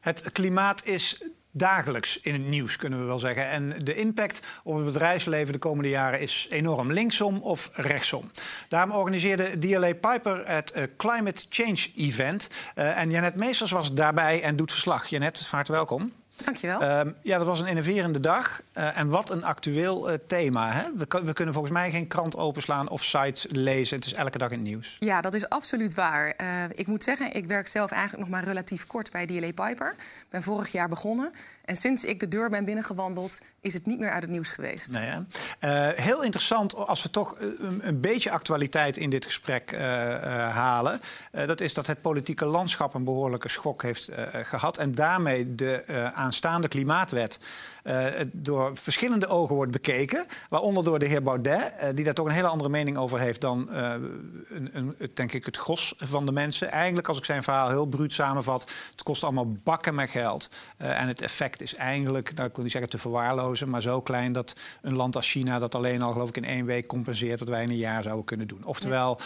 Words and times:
Het 0.00 0.32
klimaat 0.32 0.84
is 0.84 1.22
dagelijks 1.50 2.18
in 2.20 2.32
het 2.32 2.46
nieuws, 2.46 2.76
kunnen 2.76 2.98
we 2.98 3.04
wel 3.04 3.18
zeggen. 3.18 3.48
En 3.48 3.74
de 3.84 3.94
impact 3.94 4.40
op 4.62 4.76
het 4.76 4.84
bedrijfsleven 4.84 5.52
de 5.52 5.58
komende 5.58 5.88
jaren 5.88 6.20
is 6.20 6.46
enorm. 6.50 6.92
Linksom 6.92 7.38
of 7.42 7.70
rechtsom. 7.72 8.30
Daarom 8.68 8.90
organiseerde 8.90 9.58
DLA 9.58 9.94
Piper 9.94 10.42
het 10.44 10.72
uh, 10.76 10.82
Climate 10.96 11.46
Change 11.48 11.88
Event. 11.96 12.48
Uh, 12.74 12.98
en 12.98 13.10
Janet 13.10 13.36
Meesters 13.36 13.70
was 13.70 13.94
daarbij 13.94 14.42
en 14.42 14.56
doet 14.56 14.72
verslag. 14.72 15.06
Janet, 15.06 15.46
van 15.46 15.64
welkom. 15.66 16.12
Dankjewel. 16.44 16.82
Uh, 16.82 17.12
ja, 17.22 17.38
dat 17.38 17.46
was 17.46 17.60
een 17.60 17.66
innoverende 17.66 18.20
dag. 18.20 18.62
Uh, 18.74 18.98
en 18.98 19.08
wat 19.08 19.30
een 19.30 19.44
actueel 19.44 20.10
uh, 20.10 20.16
thema. 20.26 20.72
Hè? 20.72 20.82
We, 20.96 21.06
we, 21.24 21.32
kunnen 21.32 21.54
volgens 21.54 21.74
mij 21.74 21.90
geen 21.90 22.06
krant 22.06 22.36
openslaan 22.36 22.88
of 22.88 23.04
sites 23.04 23.46
lezen. 23.48 23.96
Het 23.96 24.06
is 24.06 24.12
elke 24.12 24.38
dag 24.38 24.50
in 24.50 24.58
het 24.58 24.66
nieuws. 24.66 24.96
Ja, 24.98 25.20
dat 25.20 25.34
is 25.34 25.48
absoluut 25.48 25.94
waar. 25.94 26.34
ik 26.72 26.86
moet 26.86 27.04
zeggen, 27.04 27.32
ik 27.32 27.46
werk 27.46 27.66
zelf 27.66 27.90
eigenlijk 27.90 28.22
nog 28.22 28.32
maar 28.32 28.44
relatief 28.44 28.86
kort 28.86 29.10
bij 29.10 29.26
DLA 29.26 29.52
Piper. 29.66 29.94
Ik 29.98 30.26
ben 30.30 30.42
vorig 30.42 30.72
jaar 30.72 30.88
begonnen. 30.88 31.30
En 31.64 31.76
sinds 31.76 32.04
ik 32.04 32.20
de 32.20 32.28
deur 32.28 32.50
ben 32.50 32.64
binnengewandeld, 32.64 33.40
is 33.60 33.74
het 33.74 33.86
niet 33.86 33.98
meer 33.98 34.10
uit 34.10 34.22
het 34.22 34.30
nieuws 34.30 34.50
geweest. 34.50 34.92
Nee, 34.92 35.24
heel 35.94 36.24
interessant, 36.24 36.74
als 36.74 37.02
we 37.02 37.10
toch 37.10 37.36
een, 37.38 37.80
een, 37.86 38.00
beetje 38.00 38.30
actualiteit 38.30 38.96
in 38.96 39.10
dit 39.10 39.24
gesprek 39.24 39.76
halen. 40.50 41.00
dat 41.32 41.60
is 41.60 41.74
dat 41.74 41.86
het 41.86 42.00
politieke 42.00 42.44
landschap 42.44 42.94
een 42.94 43.04
behoorlijke 43.04 43.48
schok 43.48 43.82
heeft 43.82 44.08
gehad. 44.32 44.78
En 44.78 44.94
daarmee 44.94 45.54
de 45.54 45.84
aan 46.14 46.29
aanstaande 46.30 46.68
klimaatwet 46.68 47.38
uh, 47.84 48.06
door 48.32 48.76
verschillende 48.76 49.26
ogen 49.26 49.54
wordt 49.54 49.72
bekeken. 49.72 50.26
Waaronder 50.48 50.84
door 50.84 50.98
de 50.98 51.06
heer 51.06 51.22
Baudet, 51.22 51.72
uh, 51.82 51.88
die 51.94 52.04
daar 52.04 52.14
toch 52.14 52.26
een 52.26 52.32
hele 52.32 52.48
andere 52.48 52.70
mening 52.70 52.96
over 52.96 53.18
heeft 53.18 53.40
dan 53.40 53.68
uh, 53.70 53.94
een, 54.48 54.70
een, 54.72 54.94
denk 55.14 55.32
ik, 55.32 55.44
het 55.44 55.56
gros 55.56 55.94
van 55.96 56.26
de 56.26 56.32
mensen. 56.32 56.70
Eigenlijk, 56.70 57.08
als 57.08 57.18
ik 57.18 57.24
zijn 57.24 57.42
verhaal 57.42 57.68
heel 57.68 57.86
bruut 57.86 58.12
samenvat, 58.12 58.72
het 58.90 59.02
kost 59.02 59.24
allemaal 59.24 59.52
bakken 59.52 59.94
met 59.94 60.10
geld. 60.10 60.48
en 60.76 61.08
het 61.08 61.20
effect 61.20 61.62
is 61.62 61.74
eigenlijk, 61.74 62.34
nou, 62.34 62.48
ik 62.48 62.54
wil 62.54 62.64
niet 62.64 62.72
zeggen 62.72 62.90
te 62.90 62.98
verwaarlozen, 62.98 63.68
maar 63.68 63.82
zo 63.82 64.00
klein 64.00 64.32
dat 64.32 64.54
een 64.82 64.96
land 64.96 65.16
als 65.16 65.30
China 65.30 65.58
dat 65.58 65.74
alleen 65.74 66.02
al, 66.02 66.12
geloof 66.12 66.28
ik, 66.28 66.36
in 66.36 66.44
één 66.44 66.64
week 66.64 66.86
compenseert 66.86 67.38
wat 67.38 67.48
wij 67.48 67.62
in 67.62 67.70
een 67.70 67.76
jaar 67.76 68.02
zouden 68.02 68.24
kunnen 68.24 68.48
doen. 68.48 68.64
Oftewel, 68.64 69.20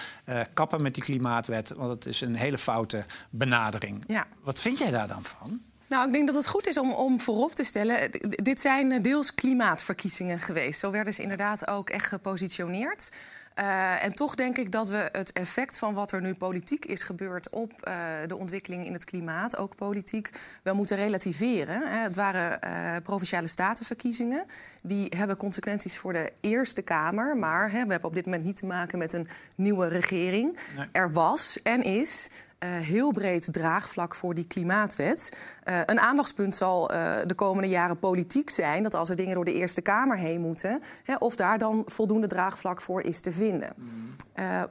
kappen 0.55 0.83
met 0.83 0.95
die 0.95 1.03
klimaatwet, 1.03 1.73
want 1.77 1.91
het 1.91 2.07
is 2.07 2.21
een 2.21 2.35
hele 2.35 2.59
foute 2.59 3.05
benadering. 3.31 4.05
Ja. 4.07 4.27
Wat 4.43 4.59
vind 4.59 4.79
jij 4.79 4.91
daar 4.91 5.09
dan 5.09 5.25
van? 5.25 5.61
Nou, 5.89 6.07
ik 6.07 6.13
denk 6.13 6.27
dat 6.27 6.37
het 6.37 6.47
goed 6.47 6.67
is 6.67 6.79
om, 6.79 6.93
om 6.93 7.21
voorop 7.21 7.55
te 7.55 7.65
stellen. 7.65 8.11
Dit 8.29 8.61
zijn 8.61 8.93
eh, 8.93 9.03
deels 9.03 9.35
klimaatverkiezingen 9.35 10.39
geweest. 10.39 10.81
Zo 10.81 10.91
werden 10.91 11.13
ze 11.13 11.23
inderdaad 11.23 11.69
ook 11.69 11.91
echt 11.91 12.07
gepositioneerd. 12.07 13.11
Uh, 13.59 14.05
en 14.05 14.15
toch 14.15 14.35
denk 14.35 14.59
ik 14.59 14.71
dat 14.71 14.89
we 14.89 15.09
het 15.13 15.33
effect 15.33 15.79
van 15.79 15.95
wat 15.95 16.13
er 16.13 16.21
nu 16.21 16.35
politiek 16.35 16.85
is 16.85 17.03
gebeurd 17.03 17.51
op 17.51 17.73
uh, 17.89 17.95
de 18.27 18.37
ontwikkeling 18.37 18.87
in 18.87 18.93
het 18.93 19.05
klimaat, 19.05 19.57
ook 19.57 19.77
politiek, 19.77 20.31
wel 20.63 20.75
moeten 20.75 20.97
relativeren. 20.97 21.83
Hè. 21.89 22.03
Het 22.03 22.17
waren 22.17 22.59
uh, 22.65 22.97
provinciale 23.03 23.47
statenverkiezingen. 23.47 24.45
Die 24.83 25.13
hebben 25.17 25.37
consequenties 25.37 25.97
voor 25.97 26.13
de 26.13 26.33
Eerste 26.41 26.83
Kamer. 26.83 27.37
Maar 27.37 27.71
hè, 27.71 27.85
we 27.85 27.91
hebben 27.91 28.09
op 28.09 28.15
dit 28.15 28.25
moment 28.25 28.45
niet 28.45 28.57
te 28.57 28.67
maken 28.67 28.99
met 28.99 29.13
een 29.13 29.29
nieuwe 29.57 29.89
regering. 29.89 30.59
Nee. 30.77 30.89
Er 30.93 31.13
was 31.13 31.63
en 31.63 31.83
is 31.83 32.29
uh, 32.65 32.71
heel 32.71 33.13
breed 33.13 33.53
draagvlak 33.53 34.15
voor 34.15 34.35
die 34.35 34.47
klimaatwet. 34.47 35.37
Uh, 35.69 35.81
een 35.87 36.01
aandachtspunt 36.01 36.55
zal 36.55 36.93
uh, 36.95 37.17
de 37.27 37.35
komende 37.35 37.69
jaren 37.69 37.99
politiek 37.99 38.51
zijn. 38.51 38.83
Dat 38.83 38.95
als 38.95 39.11
er 39.11 39.17
dingen 39.17 39.35
door 39.35 39.45
de 39.45 39.53
Eerste 39.53 39.81
Kamer 39.81 40.17
heen 40.17 40.41
moeten, 40.41 40.81
hè, 41.03 41.15
of 41.17 41.37
daar 41.37 41.59
dan 41.59 41.83
voldoende 41.87 42.27
draagvlak 42.27 42.81
voor 42.81 43.03
is 43.03 43.21
te 43.21 43.33
vinden. 43.33 43.73
Mm. 43.77 43.87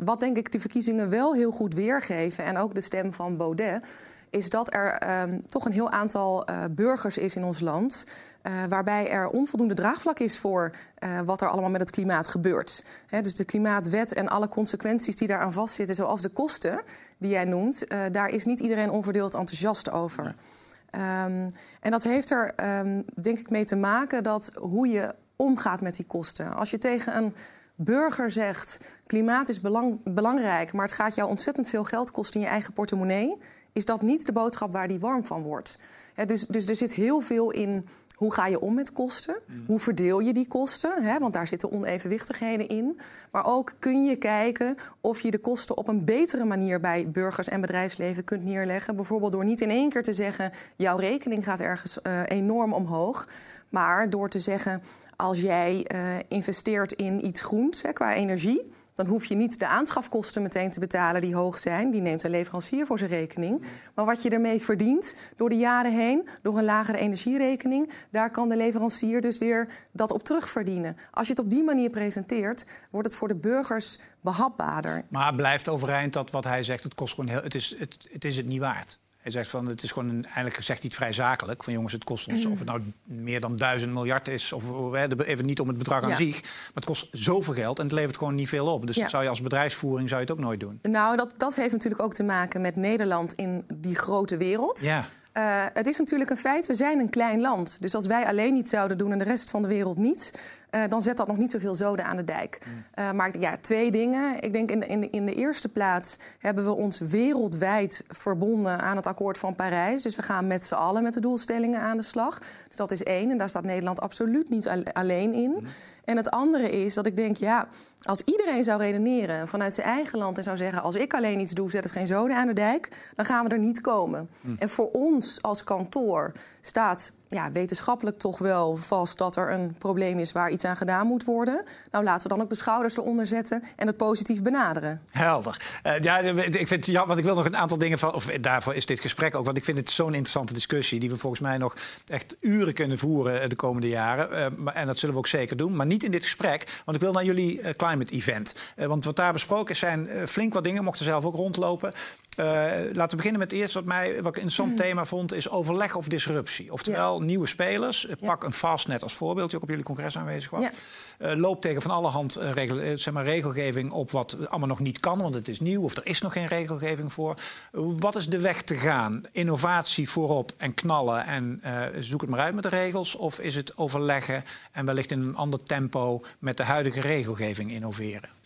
wat 0.06 0.20
denk 0.20 0.38
ik 0.38 0.52
de 0.52 0.60
verkiezingen 0.60 1.10
wel 1.10 1.34
heel 1.34 1.52
goed 1.52 1.74
weergeven, 1.74 2.44
en 2.44 2.58
ook 2.58 2.76
de 2.76 2.82
stem 2.82 3.14
van 3.14 3.38
Baudet 3.38 3.88
is 4.34 4.50
dat 4.50 4.74
er 4.74 5.22
um, 5.22 5.48
toch 5.48 5.66
een 5.66 5.72
heel 5.72 5.90
aantal 5.90 6.50
uh, 6.50 6.64
burgers 6.72 7.18
is 7.18 7.36
in 7.36 7.44
ons 7.44 7.60
land. 7.60 8.06
Uh, 8.44 8.64
waarbij 8.70 9.10
er 9.10 9.28
onvoldoende 9.28 9.74
draagvlak 9.74 10.20
is 10.20 10.40
voor 10.40 10.72
uh, 11.04 11.20
wat 11.22 11.42
er 11.42 11.50
allemaal 11.50 11.70
met 11.70 11.82
het 11.82 11.90
klimaat 11.90 12.28
gebeurt. 12.28 12.86
He, 13.08 13.22
dus 13.22 13.36
de 13.36 13.44
klimaatwet 13.44 14.14
en 14.14 14.28
alle 14.30 14.48
consequenties 14.48 15.16
die 15.16 15.28
daaraan 15.28 15.54
vastzitten, 15.54 15.96
zoals 15.96 16.22
de 16.22 16.30
kosten 16.30 16.82
die 17.18 17.32
jij 17.32 17.46
noemt, 17.46 17.86
daar 18.12 18.30
is 18.30 18.46
niet 18.46 18.60
iedereen 18.60 18.90
onverdeeld 18.90 19.34
enthousiast 19.34 19.92
over. 19.92 20.26
Um, 20.26 21.52
en 21.80 21.92
dat 21.92 22.04
heeft 22.04 22.30
er 22.30 22.54
um, 22.80 23.06
denk 23.22 23.40
ik 23.40 23.50
mee 23.50 23.66
te 23.66 23.76
maken 23.76 24.24
dat 24.24 24.52
hoe 24.60 24.88
je 24.88 25.16
omgaat 25.36 25.82
met 25.82 25.96
die 25.96 26.06
kosten. 26.06 26.56
Als 26.56 26.70
je 26.70 26.78
tegen 26.78 27.18
een 27.18 27.36
burger 27.76 28.32
zegt: 28.32 28.98
klimaat 29.06 29.50
is 29.50 29.62
belang, 29.62 30.14
belangrijk, 30.14 30.74
maar 30.74 30.86
het 30.86 30.96
gaat 30.96 31.16
jou 31.16 31.30
ontzettend 31.30 31.68
veel 31.68 31.84
geld 31.84 32.12
kosten 32.12 32.40
in 32.40 32.46
je 32.46 32.52
eigen 32.52 32.74
portemonnee 32.74 33.38
is 33.74 33.86
dat 33.86 34.02
niet 34.02 34.26
de 34.26 34.32
boodschap 34.32 34.72
waar 34.72 34.88
die 34.88 35.00
warm 35.00 35.24
van 35.24 35.42
wordt. 35.42 35.80
dus, 36.26 36.46
dus 36.46 36.70
er 36.70 36.76
zit 36.76 36.94
heel 36.94 37.20
veel 37.20 37.52
in 37.52 37.86
hoe 38.16 38.34
ga 38.34 38.48
je 38.48 38.60
om 38.60 38.74
met 38.74 38.92
kosten? 38.92 39.36
Mm. 39.48 39.64
Hoe 39.68 39.80
verdeel 39.80 40.20
je 40.20 40.34
die 40.34 40.48
kosten? 40.48 41.20
want 41.20 41.34
daar 41.34 41.48
zitten 41.48 41.72
onevenwichtigheden 41.72 42.68
in. 42.68 43.00
Maar 43.32 43.46
ook 43.46 43.74
kun 43.80 44.04
je 44.04 44.16
kijken 44.16 44.76
of 45.02 45.20
je 45.20 45.32
de 45.32 45.38
kosten 45.38 45.78
op 45.78 45.88
een 45.88 46.06
betere 46.06 46.46
manier 46.46 46.80
bij 46.80 47.10
burgers 47.10 47.50
en 47.50 47.62
bedrijfsleven 47.62 48.24
kunt 48.24 48.44
neerleggen. 48.44 48.96
Bijvoorbeeld 48.96 49.32
door 49.32 49.46
niet 49.46 49.62
in 49.62 49.70
één 49.70 49.90
keer 49.90 50.04
te 50.04 50.14
zeggen: 50.14 50.52
jouw 50.76 50.98
rekening 50.98 51.44
gaat 51.44 51.60
ergens 51.60 52.00
uh, 52.04 52.22
enorm 52.26 52.74
omhoog. 52.74 53.28
Maar 53.70 54.10
door 54.10 54.30
te 54.30 54.40
zeggen: 54.40 54.82
als 55.16 55.42
jij 55.42 55.88
uh, 55.94 56.00
investeert 56.28 56.92
in 56.92 57.26
iets 57.26 57.42
groens 57.42 57.82
qua 57.94 58.14
energie 58.14 58.72
dan 58.94 59.06
hoef 59.06 59.26
je 59.26 59.36
niet 59.36 59.60
de 59.60 59.68
aanschafkosten 59.68 60.42
meteen 60.42 60.72
te 60.72 60.80
betalen 60.80 61.22
die 61.22 61.36
hoog 61.36 61.58
zijn. 61.58 61.92
Die 61.92 62.02
neemt 62.02 62.24
een 62.24 62.32
leverancier 62.32 62.86
voor 62.86 62.98
zijn 62.98 63.10
rekening. 63.10 63.66
Maar 63.96 64.06
wat 64.06 64.24
je 64.24 64.30
ermee 64.30 64.62
verdient 64.62 65.32
door 65.36 65.50
de 65.50 65.58
jaren 65.58 65.94
heen, 65.94 66.28
door 66.42 66.58
een 66.58 66.64
lagere 66.64 66.98
energierekening, 66.98 67.92
daar 68.10 68.32
kan 68.32 68.50
de 68.50 68.58
leverancier 68.58 69.22
dus 69.22 69.38
weer 69.38 69.70
dat 69.92 70.12
op 70.12 70.24
terugverdienen. 70.24 70.96
Als 71.12 71.28
je 71.28 71.34
het 71.34 71.42
op 71.42 71.50
die 71.50 71.64
manier 71.64 71.90
presenteert, 71.90 72.86
wordt 72.90 73.08
het 73.08 73.16
voor 73.16 73.28
de 73.28 73.36
burgers 73.36 74.00
behapbaarder. 74.22 75.06
Maar 75.10 75.36
blijft 75.36 75.70
overeind 75.70 76.14
dat 76.14 76.32
wat 76.32 76.44
hij 76.44 76.64
zegt, 76.64 76.84
het 76.84 76.94
kost 76.94 77.14
gewoon 77.14 77.30
heel, 77.30 77.44
het 77.44 77.56
is 77.56 77.76
het 78.12 78.26
is 78.26 78.38
het 78.38 78.46
niet 78.46 78.60
waard. 78.60 79.00
Hij 79.24 79.32
zegt 79.32 79.50
van 79.50 79.66
het 79.66 79.84
is 79.84 79.92
gewoon 79.92 80.10
een, 80.10 80.26
eigenlijk 80.26 80.56
zegt 80.56 80.80
hij 80.80 80.88
het 80.88 80.94
vrij 80.94 81.14
zakelijk. 81.14 81.64
Van 81.64 81.74
jongens, 81.74 81.94
het 81.94 82.04
kost 82.04 82.28
ons, 82.28 82.46
of 82.46 82.60
het 82.60 82.68
nou 82.68 82.82
meer 83.04 83.40
dan 83.40 83.56
duizend 83.56 83.94
miljard 83.94 84.28
is, 84.28 84.54
of 84.54 84.94
even 84.94 85.46
niet 85.46 85.60
om 85.60 85.68
het 85.68 85.78
bedrag 85.78 86.04
aan 86.04 86.16
zich. 86.16 86.42
Maar 86.42 86.72
het 86.74 86.86
kost 86.86 87.08
zoveel 87.12 87.54
geld 87.54 87.78
en 87.80 87.84
het 87.84 87.94
levert 87.94 88.18
gewoon 88.18 88.36
niet 88.36 88.50
veel 88.50 88.68
op. 88.68 88.88
Dus 88.88 88.96
dat 88.96 89.10
zou 89.10 89.24
je 89.24 89.30
als 89.30 89.42
bedrijfsvoering 89.42 90.10
zou 90.10 90.22
je 90.22 90.28
het 90.28 90.36
ook 90.38 90.44
nooit 90.44 90.60
doen. 90.60 90.80
Nou, 90.82 91.18
dat, 91.18 91.34
dat 91.38 91.56
heeft 91.56 91.72
natuurlijk 91.72 92.02
ook 92.02 92.14
te 92.14 92.24
maken 92.24 92.62
met 92.62 92.76
Nederland 92.76 93.34
in 93.34 93.66
die 93.76 93.96
grote 93.96 94.38
wereld. 94.38 94.82
Ja. 94.82 95.06
Uh, 95.38 95.44
het 95.74 95.88
is 95.88 95.98
natuurlijk 95.98 96.30
een 96.30 96.38
feit, 96.38 96.68
we 96.68 96.76
zijn 96.76 97.00
een 97.00 97.10
klein 97.10 97.42
land. 97.42 97.82
Dus 97.82 97.96
als 97.96 98.08
wij 98.08 98.26
alleen 98.26 98.54
niet 98.54 98.68
zouden 98.68 98.98
doen 98.98 99.12
en 99.12 99.18
de 99.18 99.24
rest 99.24 99.50
van 99.50 99.62
de 99.62 99.68
wereld 99.68 99.98
niet... 99.98 100.32
Uh, 100.76 100.82
dan 100.90 101.02
zet 101.02 101.18
dat 101.18 101.28
nog 101.28 101.38
niet 101.38 101.52
zoveel 101.52 101.76
zoden 101.76 102.06
aan 102.06 102.18
de 102.18 102.24
dijk. 102.24 102.62
Uh, 103.00 103.12
maar 103.12 103.40
ja, 103.40 103.56
twee 103.62 103.92
dingen. 103.92 104.42
Ik 104.42 104.54
denk 104.54 104.72
in 104.72 104.80
de, 104.80 104.86
in, 104.86 105.00
de, 105.00 105.10
in 105.10 105.26
de 105.26 105.34
eerste 105.34 105.70
plaats 105.70 106.18
hebben 106.40 106.66
we 106.66 106.74
ons 106.74 107.00
wereldwijd 107.00 108.04
verbonden 108.08 108.80
aan 108.80 108.96
het 108.96 109.08
akkoord 109.08 109.38
van 109.38 109.56
Parijs. 109.56 110.02
Dus 110.02 110.16
we 110.16 110.22
gaan 110.22 110.48
met 110.48 110.64
z'n 110.64 110.74
allen 110.74 111.04
met 111.04 111.14
de 111.14 111.20
doelstellingen 111.20 111.80
aan 111.80 111.98
de 111.98 112.04
slag. 112.04 112.40
Dus 112.40 112.76
dat 112.76 112.92
is 112.92 113.04
één. 113.04 113.32
En 113.32 113.38
daar 113.38 113.50
staat 113.50 113.64
Nederland 113.64 114.02
absoluut 114.02 114.50
niet 114.50 114.68
alleen 114.94 115.34
in. 115.34 115.52
Mm. 115.52 115.66
En 116.06 116.18
het 116.18 116.30
andere 116.30 116.70
is 116.70 116.94
dat 116.94 117.06
ik 117.06 117.16
denk, 117.16 117.38
ja, 117.38 117.68
als 118.04 118.22
iedereen 118.26 118.64
zou 118.64 118.82
redeneren 118.82 119.48
vanuit 119.48 119.74
zijn 119.74 119.88
eigen 119.88 120.20
land 120.20 120.38
en 120.38 120.44
zou 120.44 120.58
zeggen: 120.58 120.82
als 120.82 120.96
ik 120.96 121.14
alleen 121.14 121.40
iets 121.40 121.54
doe, 121.54 121.70
zet 121.70 121.84
het 121.84 121.94
geen 121.94 122.08
zoden 122.08 122.36
aan 122.36 122.48
de 122.48 122.54
dijk, 122.54 123.12
dan 123.16 123.26
gaan 123.26 123.46
we 123.46 123.52
er 123.52 123.60
niet 123.60 123.82
komen. 123.82 124.30
Mm. 124.42 124.56
En 124.60 124.70
voor 124.70 124.92
ons 124.92 125.42
als 125.42 125.64
kantoor 125.64 126.32
staat 126.62 127.14
ja, 127.34 127.52
wetenschappelijk 127.52 128.18
toch 128.18 128.38
wel 128.38 128.76
vast 128.76 129.18
dat 129.18 129.36
er 129.36 129.52
een 129.52 129.76
probleem 129.78 130.20
is 130.20 130.32
waar 130.32 130.52
iets 130.52 130.66
aan 130.66 130.78
gedaan 130.78 131.08
moet 131.08 131.24
worden. 131.24 131.64
Nou, 131.92 132.04
laten 132.04 132.24
we 132.24 132.36
dan 132.36 132.44
ook 132.44 132.50
de 132.50 132.56
schouders 132.56 132.98
eronder 132.98 133.26
zetten 133.26 133.64
en 133.76 133.88
het 133.88 133.98
positief 133.98 134.42
benaderen. 134.42 135.02
Helder. 135.12 135.62
Uh, 135.84 136.00
ja, 136.00 136.18
ik 136.20 136.68
vind 136.68 136.86
ja, 136.86 137.06
want 137.08 137.20
ik 137.20 137.26
wil 137.26 137.36
nog 137.36 137.46
een 137.46 137.58
aantal 137.58 137.78
dingen 137.78 138.00
van, 138.00 138.14
of 138.14 138.26
daarvoor 138.26 138.76
is 138.76 138.86
dit 138.86 139.00
gesprek 139.00 139.36
ook, 139.36 139.46
want 139.46 139.58
ik 139.58 139.64
vind 139.64 139.78
het 139.78 139.90
zo'n 139.90 140.14
interessante 140.14 140.54
discussie 140.54 141.00
die 141.00 141.10
we 141.10 141.18
volgens 141.18 141.42
mij 141.42 141.58
nog 141.58 141.76
echt 142.08 142.36
uren 142.40 142.74
kunnen 142.74 142.98
voeren 142.98 143.42
eh, 143.42 143.50
de 143.50 143.56
komende 143.56 143.90
jaren. 143.90 144.54
Uh, 144.64 144.76
en 144.76 144.88
dat 144.88 144.98
zullen 144.98 145.16
we 145.16 145.22
ook 145.22 145.28
zeker 145.28 145.58
doen, 145.58 145.76
maar 145.76 145.86
niet 145.86 146.04
in 146.04 146.12
dit 146.12 146.24
gesprek, 146.24 146.82
want 146.86 146.98
ik 146.98 147.04
wil 147.04 147.14
naar 147.14 147.26
jullie 147.26 147.76
climate 147.76 148.14
event. 148.14 148.56
want 148.76 149.04
wat 149.04 149.16
daar 149.16 149.34
besproken 149.34 149.74
is, 149.74 149.80
zijn 149.80 150.10
flink 150.28 150.54
wat 150.54 150.64
dingen, 150.64 150.84
mochten 150.84 151.06
zelf 151.06 151.26
ook 151.26 151.36
rondlopen. 151.36 151.94
Uh, 152.38 152.46
laten 152.94 153.10
we 153.10 153.16
beginnen 153.16 153.40
met 153.40 153.52
eerst 153.52 153.74
wat, 153.74 153.86
mij, 153.86 154.08
wat 154.08 154.18
ik 154.18 154.24
een 154.24 154.26
interessant 154.26 154.70
mm. 154.70 154.76
thema 154.76 155.06
vond, 155.06 155.34
is 155.34 155.50
overleg 155.50 155.96
of 155.96 156.08
disruptie. 156.08 156.72
Oftewel, 156.72 157.22
nieuwe 157.22 157.48
spelers. 157.48 158.08
Pak 158.20 158.44
een 158.44 158.54
Fastnet 158.54 159.04
als 159.04 159.14
voorbeeld, 159.14 159.48
die 159.48 159.58
ook 159.58 159.64
op 159.64 159.70
jullie 159.70 159.86
congres 159.86 160.18
aanwezig 160.18 160.50
was. 160.50 160.64
Uh, 160.64 161.32
loopt 161.34 161.62
tegen 161.62 161.82
van 161.82 161.92
alle 161.92 162.08
hand 162.08 162.36
regel, 162.36 162.98
zeg 162.98 163.14
maar, 163.14 163.24
regelgeving 163.24 163.92
op 163.92 164.12
wat 164.12 164.38
allemaal 164.50 164.68
nog 164.68 164.80
niet 164.80 165.00
kan, 165.00 165.22
want 165.22 165.36
het 165.36 165.48
is 165.48 165.60
nieuw 165.60 165.82
of 165.82 165.96
er 165.96 166.06
is 166.06 166.22
nog 166.22 166.34
geen 166.34 166.48
regelgeving 166.48 167.14
voor. 167.14 167.36
wat 167.72 168.16
is 168.16 168.28
de 168.28 168.40
weg 168.40 168.62
te 168.62 168.76
gaan? 168.76 169.24
Innovatie 169.32 170.10
voorop 170.10 170.52
en 170.58 170.74
knallen 170.74 171.26
en 171.26 171.62
zoek 172.00 172.22
het 172.22 172.30
maar 172.30 172.40
uit 172.40 172.54
met 172.54 172.64
de 172.64 172.70
regels? 172.70 173.16
Of 173.16 173.40
is 173.40 173.56
het 173.56 173.78
overleggen 173.78 174.44
en 174.72 174.86
wellicht 174.86 175.12
in 175.12 175.22
een 175.22 175.36
ander 175.36 175.64
tempo 175.64 176.24
met 176.40 176.58
de 176.58 176.64
huidige 176.64 177.02
regelgeving 177.02 177.72
innoveren? 177.72 178.43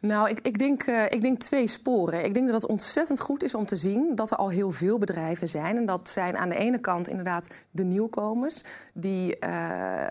Nou, 0.00 0.28
ik, 0.28 0.40
ik, 0.40 0.58
denk, 0.58 0.86
uh, 0.86 1.04
ik 1.04 1.20
denk 1.20 1.38
twee 1.38 1.66
sporen. 1.66 2.24
Ik 2.24 2.34
denk 2.34 2.46
dat 2.46 2.62
het 2.62 2.70
ontzettend 2.70 3.20
goed 3.20 3.42
is 3.42 3.54
om 3.54 3.66
te 3.66 3.76
zien 3.76 4.14
dat 4.14 4.30
er 4.30 4.36
al 4.36 4.48
heel 4.48 4.70
veel 4.70 4.98
bedrijven 4.98 5.48
zijn. 5.48 5.76
En 5.76 5.86
dat 5.86 6.08
zijn 6.08 6.36
aan 6.36 6.48
de 6.48 6.56
ene 6.56 6.78
kant 6.78 7.08
inderdaad 7.08 7.64
de 7.70 7.84
nieuwkomers 7.84 8.62
die. 8.94 9.36
Uh, 9.44 10.10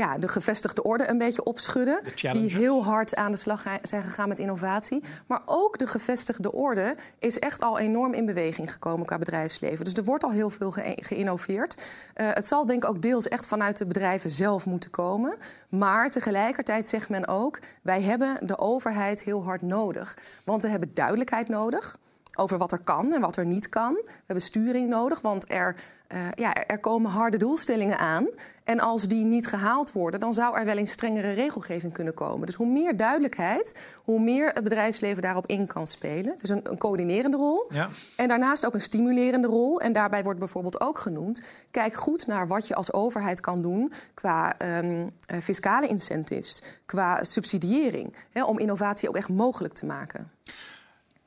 ja, 0.00 0.18
de 0.18 0.28
gevestigde 0.28 0.82
orde 0.82 1.08
een 1.08 1.18
beetje 1.18 1.44
opschudden. 1.44 2.00
Die 2.14 2.56
heel 2.56 2.84
hard 2.84 3.16
aan 3.16 3.30
de 3.30 3.36
slag 3.36 3.64
zijn 3.82 4.04
gegaan 4.04 4.28
met 4.28 4.38
innovatie. 4.38 5.02
Maar 5.26 5.40
ook 5.44 5.78
de 5.78 5.86
gevestigde 5.86 6.52
orde 6.52 6.94
is 7.18 7.38
echt 7.38 7.62
al 7.62 7.78
enorm 7.78 8.12
in 8.12 8.26
beweging 8.26 8.72
gekomen 8.72 9.06
qua 9.06 9.18
bedrijfsleven. 9.18 9.84
Dus 9.84 9.94
er 9.94 10.04
wordt 10.04 10.24
al 10.24 10.30
heel 10.30 10.50
veel 10.50 10.72
geïnnoveerd. 10.96 11.74
Uh, 11.76 12.28
het 12.32 12.46
zal 12.46 12.66
denk 12.66 12.82
ik 12.82 12.88
ook 12.88 13.02
deels 13.02 13.28
echt 13.28 13.46
vanuit 13.46 13.76
de 13.76 13.86
bedrijven 13.86 14.30
zelf 14.30 14.66
moeten 14.66 14.90
komen. 14.90 15.36
Maar 15.68 16.10
tegelijkertijd 16.10 16.86
zegt 16.86 17.08
men 17.08 17.28
ook: 17.28 17.58
wij 17.82 18.02
hebben 18.02 18.46
de 18.46 18.58
overheid 18.58 19.22
heel 19.22 19.44
hard 19.44 19.62
nodig. 19.62 20.18
Want 20.44 20.62
we 20.62 20.68
hebben 20.68 20.90
duidelijkheid 20.94 21.48
nodig 21.48 21.98
over 22.40 22.58
wat 22.58 22.72
er 22.72 22.80
kan 22.84 23.12
en 23.12 23.20
wat 23.20 23.36
er 23.36 23.46
niet 23.46 23.68
kan. 23.68 23.92
We 23.92 24.12
hebben 24.26 24.44
sturing 24.44 24.88
nodig, 24.88 25.20
want 25.20 25.52
er, 25.52 25.76
uh, 26.12 26.18
ja, 26.34 26.54
er 26.54 26.78
komen 26.78 27.10
harde 27.10 27.36
doelstellingen 27.36 27.98
aan. 27.98 28.28
En 28.64 28.80
als 28.80 29.02
die 29.02 29.24
niet 29.24 29.46
gehaald 29.46 29.92
worden, 29.92 30.20
dan 30.20 30.34
zou 30.34 30.58
er 30.58 30.64
wel 30.64 30.76
een 30.76 30.86
strengere 30.86 31.32
regelgeving 31.32 31.92
kunnen 31.92 32.14
komen. 32.14 32.46
Dus 32.46 32.54
hoe 32.54 32.66
meer 32.66 32.96
duidelijkheid, 32.96 33.98
hoe 34.04 34.20
meer 34.20 34.46
het 34.46 34.62
bedrijfsleven 34.62 35.22
daarop 35.22 35.46
in 35.46 35.66
kan 35.66 35.86
spelen. 35.86 36.34
Dus 36.40 36.48
een, 36.48 36.70
een 36.70 36.78
coördinerende 36.78 37.36
rol. 37.36 37.64
Ja. 37.68 37.88
En 38.16 38.28
daarnaast 38.28 38.66
ook 38.66 38.74
een 38.74 38.80
stimulerende 38.80 39.46
rol. 39.46 39.80
En 39.80 39.92
daarbij 39.92 40.22
wordt 40.22 40.38
bijvoorbeeld 40.38 40.80
ook 40.80 40.98
genoemd: 40.98 41.42
kijk 41.70 41.94
goed 41.94 42.26
naar 42.26 42.46
wat 42.46 42.68
je 42.68 42.74
als 42.74 42.92
overheid 42.92 43.40
kan 43.40 43.62
doen 43.62 43.92
qua 44.14 44.54
um, 44.78 45.10
fiscale 45.42 45.86
incentives, 45.86 46.62
qua 46.86 47.24
subsidiëring, 47.24 48.16
hè, 48.32 48.44
om 48.44 48.58
innovatie 48.58 49.08
ook 49.08 49.16
echt 49.16 49.28
mogelijk 49.28 49.74
te 49.74 49.86
maken. 49.86 50.30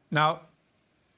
Nou, 0.07 0.37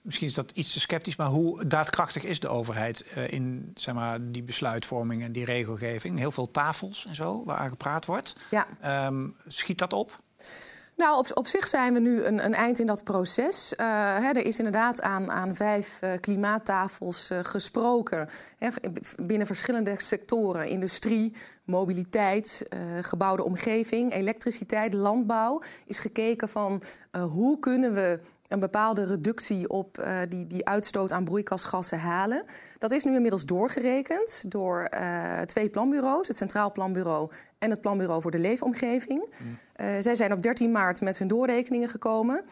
misschien 0.05 0.27
is 0.27 0.33
dat 0.33 0.51
iets 0.51 0.73
te 0.73 0.79
sceptisch, 0.79 1.15
maar 1.15 1.27
hoe 1.27 1.67
daadkrachtig 1.67 2.23
is 2.23 2.39
de 2.39 2.47
overheid 2.47 3.05
uh, 3.17 3.31
in 3.31 3.71
zeg 3.73 3.93
maar, 3.93 4.31
die 4.31 4.43
besluitvorming 4.43 5.23
en 5.23 5.31
die 5.31 5.45
regelgeving? 5.45 6.17
Heel 6.19 6.31
veel 6.31 6.51
tafels 6.51 7.05
en 7.05 7.15
zo 7.15 7.43
waar 7.45 7.69
gepraat 7.69 8.05
wordt. 8.05 8.35
Ja. 8.51 8.67
Um, 9.07 9.35
schiet 9.47 9.77
dat 9.77 9.93
op? 9.93 10.23
Nou, 10.97 11.17
op, 11.17 11.31
op 11.33 11.47
zich 11.47 11.67
zijn 11.67 11.93
we 11.93 11.99
nu 11.99 12.23
een, 12.23 12.45
een 12.45 12.53
eind 12.53 12.79
in 12.79 12.85
dat 12.85 13.03
proces. 13.03 13.73
Uh, 13.77 13.85
hè, 14.17 14.29
er 14.29 14.45
is 14.45 14.57
inderdaad 14.57 15.01
aan, 15.01 15.31
aan 15.31 15.55
vijf 15.55 15.99
uh, 16.03 16.11
klimaattafels 16.19 17.31
uh, 17.31 17.39
gesproken. 17.41 18.29
Hè, 18.57 18.69
binnen 19.23 19.47
verschillende 19.47 19.95
sectoren: 19.97 20.67
industrie, 20.67 21.35
mobiliteit, 21.63 22.67
gebouwde 23.01 23.43
omgeving, 23.43 24.13
elektriciteit, 24.13 24.93
landbouw. 24.93 25.61
Is 25.85 25.99
gekeken 25.99 26.49
van 26.49 26.81
hoe 27.11 27.59
kunnen 27.59 27.93
we 27.93 28.19
een 28.47 28.59
bepaalde 28.59 29.05
reductie 29.05 29.69
op 29.69 29.97
uh, 29.99 30.17
die, 30.29 30.47
die 30.47 30.65
uitstoot 30.65 31.11
aan 31.11 31.23
broeikasgassen 31.23 31.99
halen. 31.99 32.43
Dat 32.77 32.91
is 32.91 33.03
nu 33.03 33.15
inmiddels 33.15 33.45
doorgerekend 33.45 34.51
door 34.51 34.89
uh, 34.93 35.39
twee 35.41 35.69
planbureaus, 35.69 36.27
het 36.27 36.37
Centraal 36.37 36.71
Planbureau 36.71 37.31
en 37.59 37.69
het 37.69 37.81
Planbureau 37.81 38.21
voor 38.21 38.31
de 38.31 38.39
Leefomgeving. 38.39 39.25
Mm. 39.37 39.57
Uh, 39.85 39.87
zij 39.99 40.15
zijn 40.15 40.33
op 40.33 40.41
13 40.41 40.71
maart 40.71 41.01
met 41.01 41.17
hun 41.17 41.27
doorrekeningen 41.27 41.89
gekomen. 41.89 42.43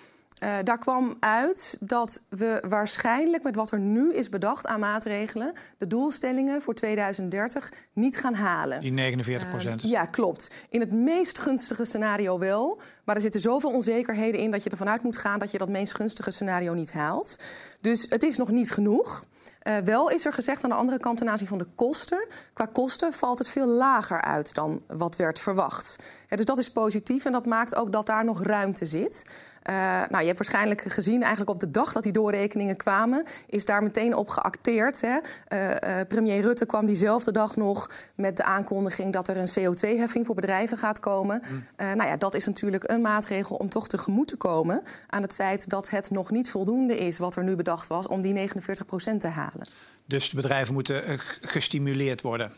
Uh, 0.43 0.55
daar 0.63 0.77
kwam 0.77 1.15
uit 1.19 1.77
dat 1.79 2.21
we 2.29 2.63
waarschijnlijk 2.67 3.43
met 3.43 3.55
wat 3.55 3.71
er 3.71 3.79
nu 3.79 4.13
is 4.13 4.29
bedacht 4.29 4.67
aan 4.67 4.79
maatregelen... 4.79 5.53
de 5.77 5.87
doelstellingen 5.87 6.61
voor 6.61 6.73
2030 6.73 7.71
niet 7.93 8.17
gaan 8.17 8.33
halen. 8.33 8.81
Die 8.81 8.91
49 8.91 9.49
procent? 9.49 9.83
Uh, 9.83 9.91
ja, 9.91 10.05
klopt. 10.05 10.51
In 10.69 10.79
het 10.79 10.91
meest 10.91 11.39
gunstige 11.39 11.85
scenario 11.85 12.39
wel. 12.39 12.81
Maar 13.03 13.15
er 13.15 13.21
zitten 13.21 13.41
zoveel 13.41 13.71
onzekerheden 13.71 14.39
in 14.39 14.51
dat 14.51 14.63
je 14.63 14.69
ervan 14.69 14.89
uit 14.89 15.03
moet 15.03 15.17
gaan... 15.17 15.39
dat 15.39 15.51
je 15.51 15.57
dat 15.57 15.69
meest 15.69 15.95
gunstige 15.95 16.31
scenario 16.31 16.73
niet 16.73 16.93
haalt. 16.93 17.39
Dus 17.81 18.05
het 18.09 18.23
is 18.23 18.37
nog 18.37 18.51
niet 18.51 18.71
genoeg. 18.71 19.25
Uh, 19.67 19.77
wel 19.77 20.09
is 20.09 20.25
er 20.25 20.33
gezegd 20.33 20.63
aan 20.63 20.69
de 20.69 20.75
andere 20.75 20.99
kant 20.99 21.17
ten 21.17 21.29
aanzien 21.29 21.47
van 21.47 21.57
de 21.57 21.67
kosten. 21.75 22.27
Qua 22.53 22.65
kosten 22.65 23.13
valt 23.13 23.39
het 23.39 23.47
veel 23.47 23.67
lager 23.67 24.21
uit 24.21 24.53
dan 24.53 24.81
wat 24.87 25.15
werd 25.15 25.39
verwacht. 25.39 26.03
dus 26.29 26.45
dat 26.45 26.59
is 26.59 26.71
positief 26.71 27.25
en 27.25 27.31
dat 27.31 27.45
maakt 27.45 27.75
ook 27.75 27.91
dat 27.91 28.05
daar 28.05 28.25
nog 28.25 28.43
ruimte 28.43 28.85
zit. 28.85 29.25
Uh, 29.69 29.75
nou, 30.09 30.19
je 30.19 30.25
hebt 30.25 30.37
waarschijnlijk 30.37 30.81
gezien, 30.81 31.21
eigenlijk 31.21 31.49
op 31.49 31.59
de 31.59 31.71
dag 31.71 31.91
dat 31.93 32.03
die 32.03 32.11
doorrekeningen 32.11 32.75
kwamen, 32.75 33.23
is 33.47 33.65
daar 33.65 33.83
meteen 33.83 34.15
op 34.15 34.27
geacteerd. 34.29 35.01
Hè. 35.01 35.17
Uh, 35.17 35.99
premier 36.07 36.41
Rutte 36.41 36.65
kwam 36.65 36.85
diezelfde 36.85 37.31
dag 37.31 37.55
nog 37.55 37.89
met 38.15 38.37
de 38.37 38.43
aankondiging 38.43 39.13
dat 39.13 39.27
er 39.27 39.37
een 39.37 39.49
CO2-heffing 39.59 40.25
voor 40.25 40.35
bedrijven 40.35 40.77
gaat 40.77 40.99
komen. 40.99 41.41
Mm. 41.49 41.97
nou 41.97 42.09
ja, 42.09 42.17
dat 42.17 42.35
is 42.35 42.45
natuurlijk 42.45 42.89
een 42.89 43.01
maatregel 43.01 43.55
om 43.55 43.69
toch 43.69 43.87
tegemoet 43.87 44.27
te 44.27 44.37
komen 44.37 44.83
aan 45.07 45.21
het 45.21 45.35
feit 45.35 45.69
dat 45.69 45.89
het 45.89 46.09
nog 46.09 46.31
niet 46.31 46.49
voldoende 46.49 46.97
is 46.97 47.17
wat 47.17 47.35
er 47.35 47.43
nu 47.43 47.55
bedacht 47.55 47.87
was 47.87 48.07
om 48.07 48.21
die 48.21 48.33
49 48.33 48.85
procent 48.85 49.21
te 49.21 49.27
halen. 49.27 49.67
Dus 50.07 50.29
de 50.29 50.35
bedrijven 50.35 50.73
moeten 50.73 51.19
gestimuleerd 51.41 52.21
worden. 52.21 52.51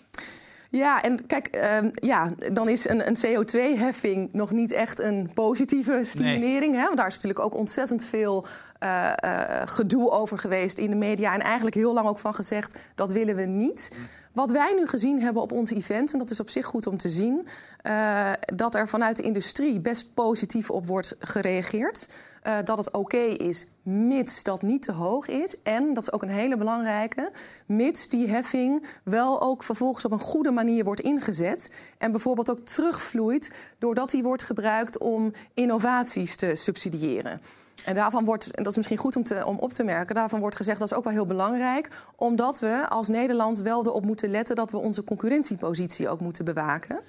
Ja, 0.69 1.03
en 1.03 1.25
kijk, 1.25 1.55
uh, 1.55 1.91
ja, 1.93 2.31
dan 2.53 2.69
is 2.69 2.89
een, 2.89 3.07
een 3.07 3.17
CO2-heffing 3.25 4.33
nog 4.33 4.51
niet 4.51 4.71
echt 4.71 4.99
een 5.01 5.29
positieve 5.33 5.99
stimulering. 6.03 6.75
Hè? 6.75 6.83
Want 6.83 6.97
daar 6.97 7.07
is 7.07 7.13
natuurlijk 7.13 7.45
ook 7.45 7.55
ontzettend 7.55 8.05
veel 8.05 8.45
uh, 8.83 9.13
uh, 9.25 9.41
gedoe 9.65 10.09
over 10.09 10.37
geweest 10.37 10.77
in 10.77 10.89
de 10.89 10.95
media. 10.95 11.33
En 11.33 11.41
eigenlijk 11.41 11.75
heel 11.75 11.93
lang 11.93 12.07
ook 12.07 12.19
van 12.19 12.33
gezegd, 12.33 12.91
dat 12.95 13.11
willen 13.11 13.35
we 13.35 13.45
niet. 13.45 13.91
Mm. 13.93 14.05
Wat 14.35 14.51
wij 14.51 14.73
nu 14.73 14.87
gezien 14.87 15.21
hebben 15.21 15.41
op 15.41 15.51
ons 15.51 15.71
event, 15.71 16.13
en 16.13 16.19
dat 16.19 16.29
is 16.29 16.39
op 16.39 16.49
zich 16.49 16.65
goed 16.65 16.87
om 16.87 16.97
te 16.97 17.09
zien, 17.09 17.47
uh, 17.87 18.31
dat 18.55 18.75
er 18.75 18.87
vanuit 18.87 19.15
de 19.15 19.23
industrie 19.23 19.79
best 19.79 20.13
positief 20.13 20.69
op 20.69 20.85
wordt 20.85 21.15
gereageerd. 21.19 22.09
Uh, 22.47 22.57
dat 22.63 22.77
het 22.77 22.91
oké 22.91 23.17
is, 23.17 23.67
mits 23.83 24.43
dat 24.43 24.61
niet 24.61 24.81
te 24.81 24.91
hoog 24.91 25.27
is. 25.27 25.61
En, 25.63 25.93
dat 25.93 26.03
is 26.03 26.11
ook 26.11 26.21
een 26.21 26.29
hele 26.29 26.57
belangrijke, 26.57 27.31
mits 27.65 28.07
die 28.07 28.27
heffing 28.27 28.85
wel 29.03 29.41
ook 29.41 29.63
vervolgens 29.63 30.05
op 30.05 30.11
een 30.11 30.19
goede 30.19 30.51
manier 30.51 30.83
wordt 30.83 31.01
ingezet. 31.01 31.93
En 31.97 32.11
bijvoorbeeld 32.11 32.49
ook 32.49 32.59
terugvloeit 32.59 33.73
doordat 33.79 34.09
die 34.09 34.23
wordt 34.23 34.43
gebruikt 34.43 34.97
om 34.97 35.31
innovaties 35.53 36.35
te 36.35 36.55
subsidiëren. 36.55 37.41
En 37.83 37.95
daarvan 37.95 38.25
wordt, 38.25 38.51
en 38.51 38.63
dat 38.63 38.71
is 38.71 38.77
misschien 38.77 38.97
goed 38.97 39.15
om, 39.15 39.23
te, 39.23 39.45
om 39.45 39.57
op 39.57 39.71
te 39.71 39.83
merken, 39.83 40.15
daarvan 40.15 40.39
wordt 40.39 40.55
gezegd 40.55 40.79
dat 40.79 40.91
is 40.91 40.97
ook 40.97 41.03
wel 41.03 41.13
heel 41.13 41.25
belangrijk, 41.25 41.89
omdat 42.15 42.59
we 42.59 42.85
als 42.89 43.07
Nederland 43.07 43.59
wel 43.59 43.85
erop 43.85 44.05
moeten 44.05 44.29
letten 44.29 44.55
dat 44.55 44.71
we 44.71 44.77
onze 44.77 45.03
concurrentiepositie 45.03 46.09
ook 46.09 46.21
moeten 46.21 46.45
bewaken. 46.45 46.99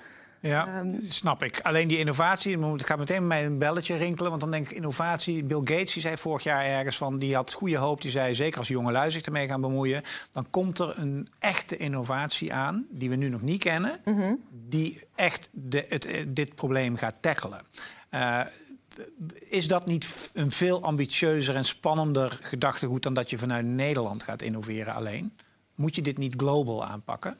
Ja, 0.40 0.78
um, 0.78 1.00
snap 1.06 1.42
ik. 1.42 1.60
Alleen 1.60 1.88
die 1.88 1.98
innovatie, 1.98 2.58
ik 2.58 2.86
ga 2.86 2.96
meteen 2.96 3.26
met 3.26 3.44
een 3.44 3.58
belletje 3.58 3.96
rinkelen. 3.96 4.30
Want 4.30 4.42
dan 4.42 4.50
denk 4.50 4.70
ik 4.70 4.76
innovatie. 4.76 5.44
Bill 5.44 5.60
Gates 5.64 5.92
die 5.92 6.02
zei 6.02 6.16
vorig 6.16 6.42
jaar 6.42 6.64
ergens 6.64 6.96
van... 6.96 7.18
die 7.18 7.34
had 7.34 7.52
goede 7.52 7.76
hoop, 7.76 8.02
die 8.02 8.10
zei 8.10 8.34
zeker 8.34 8.58
als 8.58 8.68
jonge 8.68 8.92
lui 8.92 9.10
zich 9.10 9.22
ermee 9.22 9.48
gaan 9.48 9.60
bemoeien... 9.60 10.02
dan 10.30 10.46
komt 10.50 10.78
er 10.78 10.98
een 10.98 11.28
echte 11.38 11.76
innovatie 11.76 12.52
aan, 12.52 12.86
die 12.90 13.10
we 13.10 13.16
nu 13.16 13.28
nog 13.28 13.42
niet 13.42 13.62
kennen... 13.62 14.00
-hmm. 14.04 14.40
die 14.50 15.00
echt 15.14 15.48
de, 15.52 15.84
het, 15.88 16.08
dit 16.28 16.54
probleem 16.54 16.96
gaat 16.96 17.16
tackelen. 17.20 17.60
Uh, 18.10 18.40
is 19.48 19.68
dat 19.68 19.86
niet 19.86 20.30
een 20.32 20.50
veel 20.50 20.82
ambitieuzer 20.82 21.54
en 21.54 21.64
spannender 21.64 22.38
gedachtegoed 22.42 23.02
dan 23.02 23.14
dat 23.14 23.30
je 23.30 23.38
vanuit 23.38 23.66
Nederland 23.66 24.22
gaat 24.22 24.42
innoveren 24.42 24.94
alleen? 24.94 25.36
Moet 25.74 25.94
je 25.94 26.02
dit 26.02 26.18
niet 26.18 26.34
global 26.36 26.84
aanpakken? 26.84 27.36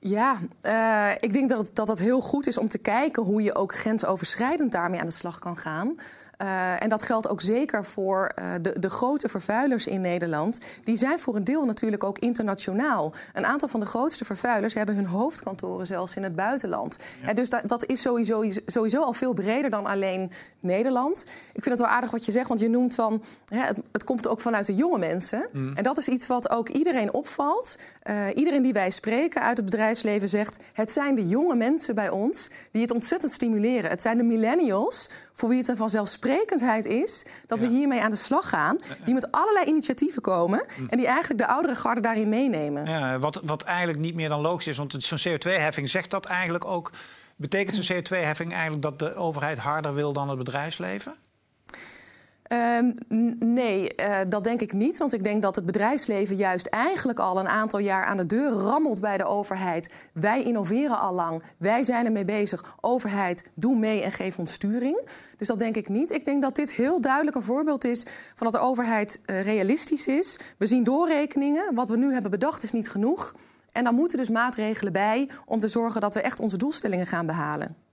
Ja, 0.00 0.38
uh, 0.62 1.10
ik 1.20 1.32
denk 1.32 1.48
dat 1.48 1.70
dat 1.72 1.88
het 1.88 1.98
heel 1.98 2.20
goed 2.20 2.46
is 2.46 2.58
om 2.58 2.68
te 2.68 2.78
kijken 2.78 3.22
hoe 3.22 3.42
je 3.42 3.54
ook 3.54 3.74
grensoverschrijdend 3.74 4.72
daarmee 4.72 5.00
aan 5.00 5.06
de 5.06 5.12
slag 5.12 5.38
kan 5.38 5.56
gaan. 5.56 5.94
Uh, 6.42 6.82
en 6.82 6.88
dat 6.88 7.02
geldt 7.02 7.28
ook 7.28 7.40
zeker 7.40 7.84
voor 7.84 8.32
uh, 8.38 8.44
de, 8.60 8.80
de 8.80 8.90
grote 8.90 9.28
vervuilers 9.28 9.86
in 9.86 10.00
Nederland. 10.00 10.60
Die 10.84 10.96
zijn 10.96 11.18
voor 11.18 11.36
een 11.36 11.44
deel 11.44 11.64
natuurlijk 11.64 12.04
ook 12.04 12.18
internationaal. 12.18 13.12
Een 13.32 13.46
aantal 13.46 13.68
van 13.68 13.80
de 13.80 13.86
grootste 13.86 14.24
vervuilers 14.24 14.74
hebben 14.74 14.94
hun 14.94 15.06
hoofdkantoren 15.06 15.86
zelfs 15.86 16.16
in 16.16 16.22
het 16.22 16.36
buitenland. 16.36 16.98
Ja. 17.26 17.32
dus 17.32 17.50
dat, 17.50 17.62
dat 17.68 17.84
is 17.84 18.00
sowieso, 18.00 18.44
sowieso 18.66 19.02
al 19.02 19.12
veel 19.12 19.32
breder 19.32 19.70
dan 19.70 19.86
alleen 19.86 20.30
Nederland. 20.60 21.26
Ik 21.52 21.62
vind 21.62 21.78
het 21.78 21.78
wel 21.78 21.94
aardig 21.94 22.10
wat 22.10 22.24
je 22.24 22.32
zegt, 22.32 22.48
want 22.48 22.60
je 22.60 22.68
noemt 22.68 22.94
van... 22.94 23.22
Hè, 23.48 23.60
het, 23.60 23.78
het, 23.92 24.04
komt 24.04 24.28
ook 24.28 24.40
vanuit 24.40 24.66
de 24.66 24.74
jonge 24.74 24.98
mensen. 24.98 25.46
Mm. 25.52 25.76
En 25.76 25.82
dat 25.82 25.98
is 25.98 26.08
iets 26.08 26.26
wat 26.26 26.50
ook 26.50 26.68
iedereen 26.68 27.12
opvalt. 27.12 27.78
iedereen 28.34 28.62
die 28.62 28.72
wij 28.72 28.90
spreken 28.90 29.42
uit 29.42 29.56
het 29.56 29.64
bedrijf 29.64 29.88
bedrijfsleven 29.88 30.28
zegt: 30.28 30.64
het 30.72 30.90
zijn 30.90 31.14
de 31.14 31.28
jonge 31.28 31.54
mensen 31.54 31.94
bij 31.94 32.10
ons 32.10 32.50
die 32.72 32.82
het 32.82 32.90
ontzettend 32.90 33.32
stimuleren. 33.32 33.90
Het 33.90 34.00
zijn 34.02 34.16
de 34.16 34.22
millennials 34.22 35.10
voor 35.32 35.48
wie 35.48 35.58
het 35.58 35.68
een 35.68 35.76
vanzelfsprekendheid 36.28 36.86
is 36.86 37.24
dat 37.46 37.60
we 37.60 37.66
hiermee 37.66 38.02
aan 38.02 38.10
de 38.10 38.16
slag 38.16 38.48
gaan. 38.48 38.78
Die 39.04 39.14
met 39.14 39.32
allerlei 39.32 39.66
initiatieven 39.66 40.22
komen 40.22 40.64
hm. 40.76 40.86
en 40.88 40.96
die 40.96 41.06
eigenlijk 41.06 41.40
de 41.40 41.46
oudere 41.46 41.74
garde 41.74 42.00
daarin 42.00 42.28
meenemen. 42.28 42.84
Ja, 42.84 43.18
wat, 43.18 43.40
wat 43.44 43.62
eigenlijk 43.62 43.98
niet 43.98 44.14
meer 44.14 44.28
dan 44.28 44.40
logisch 44.40 44.66
is, 44.66 44.76
want 44.76 44.94
zo'n 44.98 45.18
CO2-heffing 45.28 45.90
zegt 45.90 46.10
dat 46.10 46.26
eigenlijk 46.26 46.64
ook. 46.64 46.90
Betekent 47.36 47.84
zo'n 47.84 47.96
CO2-heffing 47.96 48.52
eigenlijk 48.52 48.82
dat 48.82 48.98
de 48.98 49.14
overheid 49.14 49.58
harder 49.58 49.94
wil 49.94 50.12
dan 50.12 50.28
het 50.28 50.38
bedrijfsleven? 50.38 51.14
Um, 52.48 52.94
nee, 53.38 53.92
uh, 54.00 54.16
dat 54.28 54.44
denk 54.44 54.60
ik 54.60 54.72
niet. 54.72 54.98
Want 54.98 55.12
ik 55.12 55.24
denk 55.24 55.42
dat 55.42 55.56
het 55.56 55.66
bedrijfsleven 55.66 56.36
juist 56.36 56.66
eigenlijk 56.66 57.18
al 57.18 57.38
een 57.38 57.48
aantal 57.48 57.78
jaar 57.78 58.04
aan 58.04 58.16
de 58.16 58.26
deur 58.26 58.50
rammelt 58.50 59.00
bij 59.00 59.16
de 59.16 59.24
overheid. 59.24 60.08
Wij 60.14 60.42
innoveren 60.42 61.00
al 61.00 61.14
lang. 61.14 61.42
Wij 61.56 61.82
zijn 61.82 62.06
ermee 62.06 62.24
bezig. 62.24 62.74
Overheid, 62.80 63.50
doe 63.54 63.76
mee 63.76 64.02
en 64.02 64.12
geef 64.12 64.38
ons 64.38 64.52
sturing. 64.52 65.08
Dus 65.36 65.46
dat 65.46 65.58
denk 65.58 65.76
ik 65.76 65.88
niet. 65.88 66.10
Ik 66.10 66.24
denk 66.24 66.42
dat 66.42 66.54
dit 66.54 66.72
heel 66.72 67.00
duidelijk 67.00 67.36
een 67.36 67.42
voorbeeld 67.42 67.84
is 67.84 68.06
van 68.34 68.50
dat 68.50 68.60
de 68.60 68.66
overheid 68.66 69.20
uh, 69.26 69.42
realistisch 69.42 70.06
is. 70.06 70.38
We 70.58 70.66
zien 70.66 70.84
doorrekeningen. 70.84 71.74
Wat 71.74 71.88
we 71.88 71.96
nu 71.96 72.12
hebben 72.12 72.30
bedacht 72.30 72.62
is 72.62 72.72
niet 72.72 72.90
genoeg. 72.90 73.34
En 73.72 73.84
dan 73.84 73.94
moeten 73.94 74.18
dus 74.18 74.28
maatregelen 74.28 74.92
bij 74.92 75.30
om 75.44 75.60
te 75.60 75.68
zorgen 75.68 76.00
dat 76.00 76.14
we 76.14 76.20
echt 76.20 76.40
onze 76.40 76.56
doelstellingen 76.56 77.06
gaan 77.06 77.26
behalen. 77.26 77.87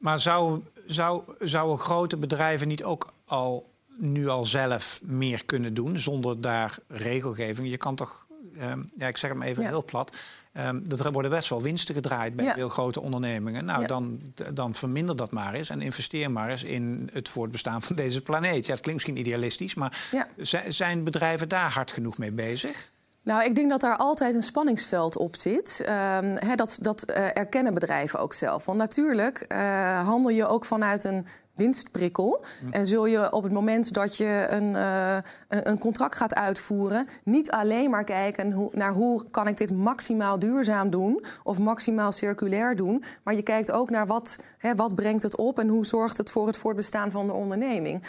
Maar 0.00 0.18
zou, 0.18 0.62
zou, 0.86 1.22
zouden 1.38 1.78
grote 1.78 2.16
bedrijven 2.16 2.68
niet 2.68 2.84
ook 2.84 3.12
al 3.24 3.70
nu 3.96 4.28
al 4.28 4.44
zelf 4.44 5.00
meer 5.02 5.44
kunnen 5.44 5.74
doen 5.74 5.98
zonder 5.98 6.40
daar 6.40 6.78
regelgeving? 6.88 7.70
Je 7.70 7.76
kan 7.76 7.94
toch, 7.94 8.26
um, 8.60 8.90
ja, 8.96 9.08
ik 9.08 9.16
zeg 9.16 9.30
hem 9.30 9.42
even 9.42 9.66
heel 9.66 9.84
plat. 9.84 10.16
Um, 10.58 10.84
er 10.98 11.12
worden 11.12 11.30
best 11.30 11.48
wel 11.48 11.62
winsten 11.62 11.94
gedraaid 11.94 12.36
bij 12.36 12.52
heel 12.54 12.68
grote 12.68 13.00
ondernemingen. 13.00 13.64
Nou, 13.64 13.86
dan, 13.86 14.20
dan 14.54 14.74
verminder 14.74 15.16
dat 15.16 15.30
maar 15.30 15.54
eens 15.54 15.68
en 15.68 15.82
investeer 15.82 16.30
maar 16.30 16.50
eens 16.50 16.64
in 16.64 17.08
het 17.12 17.28
voortbestaan 17.28 17.82
van 17.82 17.96
deze 17.96 18.22
planeet. 18.22 18.66
Ja, 18.66 18.72
het 18.72 18.82
klinkt 18.82 19.04
misschien 19.04 19.26
idealistisch, 19.26 19.74
maar 19.74 20.08
zijn 20.68 21.04
bedrijven 21.04 21.48
daar 21.48 21.70
hard 21.70 21.92
genoeg 21.92 22.18
mee 22.18 22.32
bezig? 22.32 22.90
Nou, 23.22 23.44
ik 23.44 23.54
denk 23.54 23.70
dat 23.70 23.80
daar 23.80 23.96
altijd 23.96 24.34
een 24.34 24.42
spanningsveld 24.42 25.16
op 25.16 25.36
zit. 25.36 25.84
Um, 26.22 26.56
dat 26.56 26.78
dat 26.80 27.04
uh, 27.10 27.16
erkennen 27.16 27.74
bedrijven 27.74 28.20
ook 28.20 28.34
zelf. 28.34 28.64
Want 28.64 28.78
natuurlijk 28.78 29.44
uh, 29.52 30.06
handel 30.06 30.30
je 30.30 30.46
ook 30.46 30.64
vanuit 30.64 31.04
een 31.04 31.26
winstprikkel. 31.60 32.44
Hm. 32.60 32.72
En 32.72 32.86
zul 32.86 33.06
je 33.06 33.32
op 33.32 33.42
het 33.42 33.52
moment 33.52 33.92
dat 33.92 34.16
je 34.16 34.46
een, 34.50 34.74
uh, 34.74 35.16
een 35.48 35.78
contract 35.78 36.16
gaat 36.16 36.34
uitvoeren, 36.34 37.06
niet 37.24 37.50
alleen 37.50 37.90
maar 37.90 38.04
kijken 38.04 38.70
naar 38.72 38.92
hoe 38.92 39.30
kan 39.30 39.48
ik 39.48 39.56
dit 39.56 39.72
maximaal 39.72 40.38
duurzaam 40.38 40.90
doen 40.90 41.24
of 41.42 41.58
maximaal 41.58 42.12
circulair 42.12 42.76
doen, 42.76 43.04
maar 43.22 43.34
je 43.34 43.42
kijkt 43.42 43.70
ook 43.70 43.90
naar 43.90 44.06
wat, 44.06 44.38
hè, 44.58 44.74
wat 44.74 44.94
brengt 44.94 45.22
het 45.22 45.36
op 45.36 45.58
en 45.58 45.68
hoe 45.68 45.86
zorgt 45.86 46.16
het 46.16 46.30
voor 46.30 46.46
het 46.46 46.56
voortbestaan 46.56 47.10
van 47.10 47.26
de 47.26 47.32
onderneming. 47.32 48.02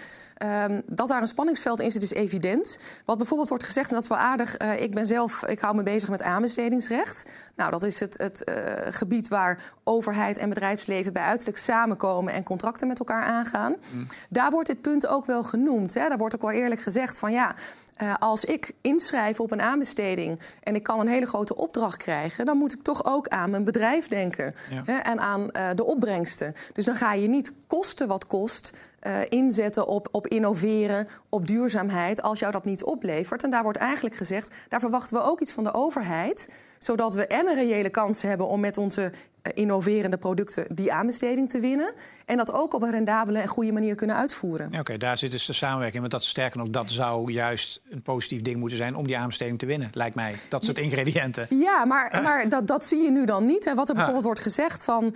Um, 0.68 0.82
dat 0.86 1.08
daar 1.08 1.22
een 1.22 1.28
spanningsveld 1.28 1.80
in 1.80 1.92
zit, 1.92 2.04
is 2.04 2.14
evident. 2.14 2.80
Wat 3.06 3.18
bijvoorbeeld 3.18 3.50
wordt 3.50 3.64
gezegd, 3.64 3.88
en 3.88 3.94
dat 3.94 4.04
is 4.04 4.10
wel 4.10 4.18
aardig, 4.18 4.62
uh, 4.62 4.82
ik 4.82 4.92
ben 4.92 5.06
zelf, 5.06 5.46
ik 5.46 5.60
hou 5.60 5.76
me 5.76 5.84
bezig 5.84 6.10
met 6.10 6.22
aanbestedingsrecht. 6.22 7.30
Nou, 7.56 7.72
dat 7.72 7.84
is 7.84 8.00
het, 8.00 8.18
het 8.18 8.44
uh, 8.50 8.56
gebied 8.90 9.28
waar 9.28 9.74
overheid 9.84 10.38
en 10.38 10.50
bedrijfsleven 10.50 11.14
bij 11.14 11.24
uitstek 11.24 11.58
samenkomen 11.58 12.34
en 12.34 12.44
contracten 12.44 12.88
met 12.88 13.00
elkaar 13.00 13.24
aangaan. 13.42 13.76
Mm. 13.94 14.08
Daar 14.30 14.52
wordt 14.52 14.68
dit 14.68 14.82
punt 14.82 15.08
ook 15.08 15.26
wel 15.26 15.44
genoemd. 15.44 15.94
Hè. 15.94 16.08
Daar 16.08 16.18
wordt 16.18 16.36
ook 16.36 16.42
wel 16.42 16.52
eerlijk 16.52 16.82
gezegd 16.82 17.18
van 17.18 17.32
ja, 17.32 17.56
uh, 18.02 18.14
als 18.20 18.46
ik 18.46 18.72
inschrijf 18.82 19.40
op 19.40 19.52
een 19.52 19.62
aanbesteding 19.62 20.40
en 20.64 20.76
ik 20.76 20.84
kan 20.84 21.00
een 21.00 21.08
hele 21.08 21.26
grote 21.26 21.56
opdracht 21.56 21.98
krijgen, 21.98 22.46
dan 22.46 22.58
moet 22.58 22.74
ik 22.74 22.82
toch 22.82 23.06
ook 23.06 23.28
aan 23.28 23.50
mijn 23.50 23.64
bedrijf 23.64 24.08
denken 24.08 24.56
ja. 24.70 24.84
hè, 24.86 24.98
en 24.98 25.20
aan 25.20 25.42
uh, 25.42 25.70
de 25.76 25.86
opbrengsten. 25.86 26.54
Dus 26.74 26.86
dan 26.86 26.96
ga 26.96 27.14
je 27.14 27.28
niet 27.28 27.54
kosten 27.68 28.08
wat 28.08 28.28
kost 28.28 28.72
uh, 29.08 29.18
inzetten 29.30 29.88
op, 29.88 30.08
op 30.12 30.28
innoveren, 30.28 31.08
op 31.30 31.48
duurzaamheid, 31.48 32.22
als 32.22 32.40
jou 32.40 32.52
dat 32.52 32.66
niet 32.66 32.84
oplevert. 32.84 33.44
En 33.44 33.50
daar 33.50 33.64
wordt 33.64 33.78
eigenlijk 33.78 34.16
gezegd, 34.16 34.66
daar 34.70 34.80
verwachten 34.80 35.18
we 35.18 35.24
ook 35.24 35.40
iets 35.40 35.52
van 35.52 35.64
de 35.64 35.74
overheid, 35.74 36.54
zodat 36.80 37.14
we 37.14 37.28
en 37.28 37.48
een 37.48 37.56
reële 37.56 37.90
kans 37.90 38.22
hebben 38.22 38.48
om 38.48 38.60
met 38.60 38.78
onze 38.78 39.12
eh, 39.42 39.52
innoverende 39.56 40.18
producten 40.18 40.76
die 40.76 40.94
aanbesteding 40.94 41.50
te 41.50 41.60
winnen. 41.60 41.94
En 42.26 42.38
dat 42.38 42.54
ook 42.54 42.74
op 42.74 42.82
een 42.82 42.92
rendabele 42.92 43.40
en 43.40 43.48
goede 43.48 43.72
manier 43.72 43.96
kunnen 43.96 44.16
uitvoeren. 44.16 44.70
Ja, 44.72 44.80
Oké, 44.80 44.98
daar 44.98 45.18
zit 45.18 45.32
dus 45.32 45.46
de 45.46 45.54
samenwerking. 45.54 46.00
Want 46.00 46.12
dat 46.12 46.24
sterker 46.24 46.58
nog, 46.58 46.70
dat 46.70 46.92
zou 46.92 47.32
juist 47.32 47.82
een 47.92 48.02
positief 48.02 48.42
ding 48.42 48.58
moeten 48.58 48.78
zijn 48.78 48.96
om 48.96 49.08
die 49.08 49.18
aanbesteding 49.18 49.60
te 49.60 49.66
winnen, 49.66 49.90
lijkt 49.94 50.16
mij. 50.16 50.34
Dat 50.50 50.64
soort 50.64 50.78
ingrediënten. 50.78 51.48
Ja, 51.50 51.86
maar, 51.86 52.20
maar 52.24 52.50
dat, 52.50 52.68
dat 52.68 52.86
zie 52.86 53.02
je 53.04 53.12
nu 53.12 53.26
dan 53.26 53.46
niet. 53.46 53.66
Hè. 53.66 53.76
Wat 53.76 53.90
er 53.90 53.94
bijvoorbeeld 53.96 54.26
wordt 54.26 54.40
gezegd 54.40 54.84
van 54.84 55.04
um, 55.04 55.14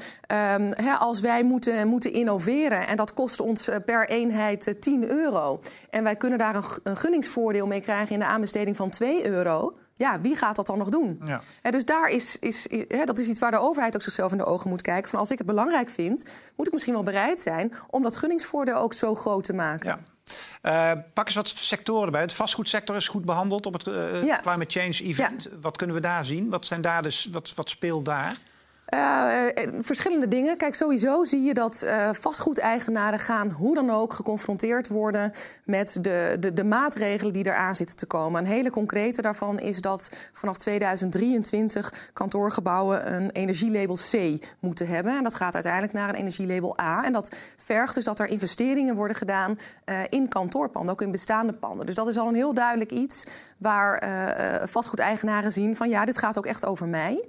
hè, 0.76 0.94
als 0.94 1.20
wij 1.20 1.44
moeten, 1.44 1.88
moeten 1.88 2.14
innoveren 2.14 2.88
en 2.88 2.98
dat 2.98 3.14
kost 3.14 3.40
ons 3.40 3.68
eh, 3.68 3.76
per 3.86 4.10
eenheid 4.10 4.76
10 4.80 5.04
eh, 5.04 5.10
euro. 5.10 5.60
En 5.90 6.04
wij 6.04 6.16
kunnen 6.16 6.38
daar 6.38 6.56
een, 6.56 6.64
een 6.84 6.98
gunningsvoordeel 6.98 7.68
mee 7.68 7.82
krijgen 7.82 8.14
in 8.14 8.20
de 8.20 8.26
aanbesteding 8.26 8.76
van 8.76 8.90
2 8.90 9.28
euro 9.30 9.74
ja, 9.98 10.22
wie 10.22 10.36
gaat 10.36 10.56
dat 10.56 10.66
dan 10.66 10.78
nog 10.78 10.90
doen? 10.90 11.22
Ja. 11.26 11.42
dus 11.72 11.86
daar 11.86 12.10
is, 12.10 12.40
is, 12.40 12.68
dat 13.06 13.18
is 13.18 13.28
iets 13.28 13.40
waar 13.40 13.52
de 13.52 13.60
overheid 13.60 13.96
ook 13.96 14.02
zichzelf 14.02 14.32
in 14.32 14.38
de 14.38 14.46
ogen 14.46 14.70
moet 14.70 14.82
kijken. 14.82 15.10
Van 15.10 15.20
als 15.20 15.32
ik 15.32 15.38
het 15.38 15.48
belangrijk 15.48 15.90
vind, 15.90 16.26
moet 16.56 16.68
ik 16.68 16.74
misschien 16.74 16.94
wel 16.94 17.04
bereid 17.04 17.42
zijn 17.42 17.74
om 17.90 18.04
dat 18.04 18.16
gunningsvoordeel 18.16 18.76
ook 18.76 18.94
zo 18.94 19.16
groot 19.16 19.44
te 19.44 19.54
maken. 19.54 19.90
Ja. 19.90 20.00
Uh, 20.66 20.92
pak 21.14 21.26
eens 21.26 21.36
wat 21.36 21.48
sectoren 21.48 22.06
erbij. 22.06 22.22
Het 22.22 22.34
vastgoedsector 22.34 22.96
is 22.96 23.08
goed 23.08 23.26
behandeld 23.26 23.66
op 23.66 23.74
het 23.74 23.88
uh, 23.88 24.38
Climate 24.42 24.80
Change 24.80 25.04
Event. 25.04 25.50
Wat 25.62 25.78
kunnen 25.78 25.96
we 25.96 26.02
daar 26.02 26.26
zien? 26.26 26.50
Wat, 26.50 26.66
zijn 26.66 26.82
daar 26.82 27.02
dus, 27.02 27.28
wat, 27.32 27.54
wat 27.56 27.70
speelt 27.70 28.06
daar? 28.06 28.38
Uh, 28.94 29.46
verschillende 29.80 30.28
dingen. 30.28 30.58
Kijk, 30.58 30.76
sowieso 30.76 31.24
zie 31.24 31.44
je 31.44 31.54
dat 31.54 31.86
vastgoedeigenaren 32.12 33.20
gaan 33.20 33.50
hoe 33.50 33.76
dan 33.76 33.90
ook 33.90 34.14
geconfronteerd 34.14 34.88
worden 34.88 35.32
met 35.64 35.98
de, 36.02 36.38
de, 36.40 36.54
de 36.54 36.64
maatregelen 36.64 37.34
die 37.34 37.46
eraan 37.46 37.76
zitten 37.76 37.96
te 37.96 38.06
komen. 38.06 38.42
Een 38.42 38.50
hele 38.50 38.70
concrete 38.70 39.22
daarvan 39.22 39.60
is 39.60 39.82
dat 39.82 40.30
vanaf 40.32 40.58
2023 40.58 42.10
kantoorgebouwen 42.14 43.14
een 43.14 43.30
energielabel 43.30 43.98
C 44.12 44.46
moeten 44.60 44.88
hebben. 44.88 45.18
En 45.18 45.24
dat 45.24 45.36
gaat 45.36 45.54
uiteindelijk 45.54 45.94
naar 45.94 46.10
een 46.10 46.16
energielabel 46.16 46.80
A. 46.80 47.06
En 47.06 47.14
dat 47.14 47.36
vergt 47.64 47.96
dus 47.96 48.04
dat 48.04 48.20
er 48.20 48.28
investeringen 48.28 48.96
worden 48.96 49.16
gedaan 49.16 49.58
in 50.10 50.30
kantoorpanden, 50.30 50.92
ook 50.92 51.02
in 51.02 51.12
bestaande 51.12 51.54
panden. 51.54 51.86
Dus 51.86 51.96
dat 51.96 52.08
is 52.08 52.18
al 52.18 52.28
een 52.28 52.36
heel 52.36 52.54
duidelijk 52.54 52.92
iets 52.92 53.28
waar 53.58 54.04
vastgoedeigenaren 54.68 55.52
zien 55.52 55.76
van 55.76 55.90
ja, 55.90 56.06
dit 56.06 56.18
gaat 56.18 56.38
ook 56.38 56.46
echt 56.46 56.66
over 56.66 56.88
mij. 56.88 57.24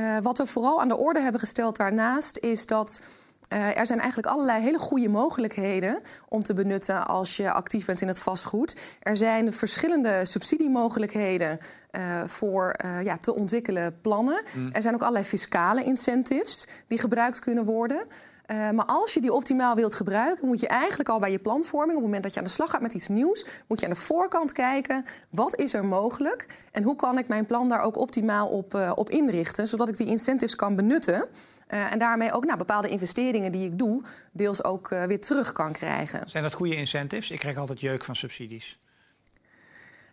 Uh, 0.00 0.16
wat 0.22 0.38
we 0.38 0.46
vooral 0.46 0.80
aan 0.80 0.88
de 0.88 0.96
orde 0.96 1.20
hebben 1.20 1.40
gesteld 1.40 1.76
daarnaast 1.76 2.38
is 2.38 2.66
dat. 2.66 3.00
Uh, 3.48 3.78
er 3.78 3.86
zijn 3.86 3.98
eigenlijk 3.98 4.32
allerlei 4.32 4.62
hele 4.62 4.78
goede 4.78 5.08
mogelijkheden 5.08 5.98
om 6.28 6.42
te 6.42 6.54
benutten 6.54 7.06
als 7.06 7.36
je 7.36 7.52
actief 7.52 7.86
bent 7.86 8.00
in 8.00 8.08
het 8.08 8.18
vastgoed. 8.18 8.96
Er 9.00 9.16
zijn 9.16 9.52
verschillende 9.52 10.20
subsidiemogelijkheden 10.24 11.58
uh, 11.92 12.24
voor 12.24 12.74
ja, 13.02 13.16
te 13.16 13.34
ontwikkelen 13.34 14.00
plannen. 14.00 14.42
Mm. 14.56 14.72
Er 14.72 14.82
zijn 14.82 14.94
ook 14.94 15.00
allerlei 15.00 15.24
fiscale 15.24 15.84
incentives 15.84 16.66
die 16.86 16.98
gebruikt 16.98 17.38
kunnen 17.38 17.64
worden. 17.64 18.06
Uh, 18.50 18.70
maar 18.70 18.84
als 18.84 19.14
je 19.14 19.20
die 19.20 19.32
optimaal 19.32 19.74
wilt 19.74 19.94
gebruiken, 19.94 20.46
moet 20.48 20.60
je 20.60 20.68
eigenlijk 20.68 21.08
al 21.08 21.18
bij 21.18 21.30
je 21.30 21.38
planvorming, 21.38 21.96
op 21.96 22.02
het 22.02 22.04
moment 22.04 22.22
dat 22.22 22.32
je 22.32 22.38
aan 22.38 22.44
de 22.44 22.50
slag 22.50 22.70
gaat 22.70 22.80
met 22.80 22.94
iets 22.94 23.08
nieuws, 23.08 23.46
moet 23.68 23.80
je 23.80 23.86
aan 23.86 23.92
de 23.92 23.98
voorkant 23.98 24.52
kijken: 24.52 25.04
wat 25.30 25.56
is 25.56 25.74
er 25.74 25.84
mogelijk 25.84 26.46
en 26.72 26.82
hoe 26.82 26.96
kan 26.96 27.18
ik 27.18 27.28
mijn 27.28 27.46
plan 27.46 27.68
daar 27.68 27.80
ook 27.80 27.96
optimaal 27.96 28.48
op, 28.48 28.74
uh, 28.74 28.92
op 28.94 29.10
inrichten, 29.10 29.66
zodat 29.68 29.88
ik 29.88 29.96
die 29.96 30.06
incentives 30.06 30.56
kan 30.56 30.76
benutten. 30.76 31.28
Uh, 31.68 31.92
en 31.92 31.98
daarmee 31.98 32.32
ook 32.32 32.44
nou, 32.44 32.58
bepaalde 32.58 32.88
investeringen 32.88 33.52
die 33.52 33.66
ik 33.66 33.78
doe, 33.78 34.02
deels 34.32 34.64
ook 34.64 34.88
weer 34.88 35.20
terug 35.20 35.52
kan 35.52 35.72
krijgen. 35.72 36.30
Zijn 36.30 36.42
dat 36.42 36.54
goede 36.54 36.76
incentives? 36.76 37.30
Ik 37.30 37.38
krijg 37.38 37.56
altijd 37.56 37.80
jeuk 37.80 38.04
van 38.04 38.16
subsidies. 38.16 38.78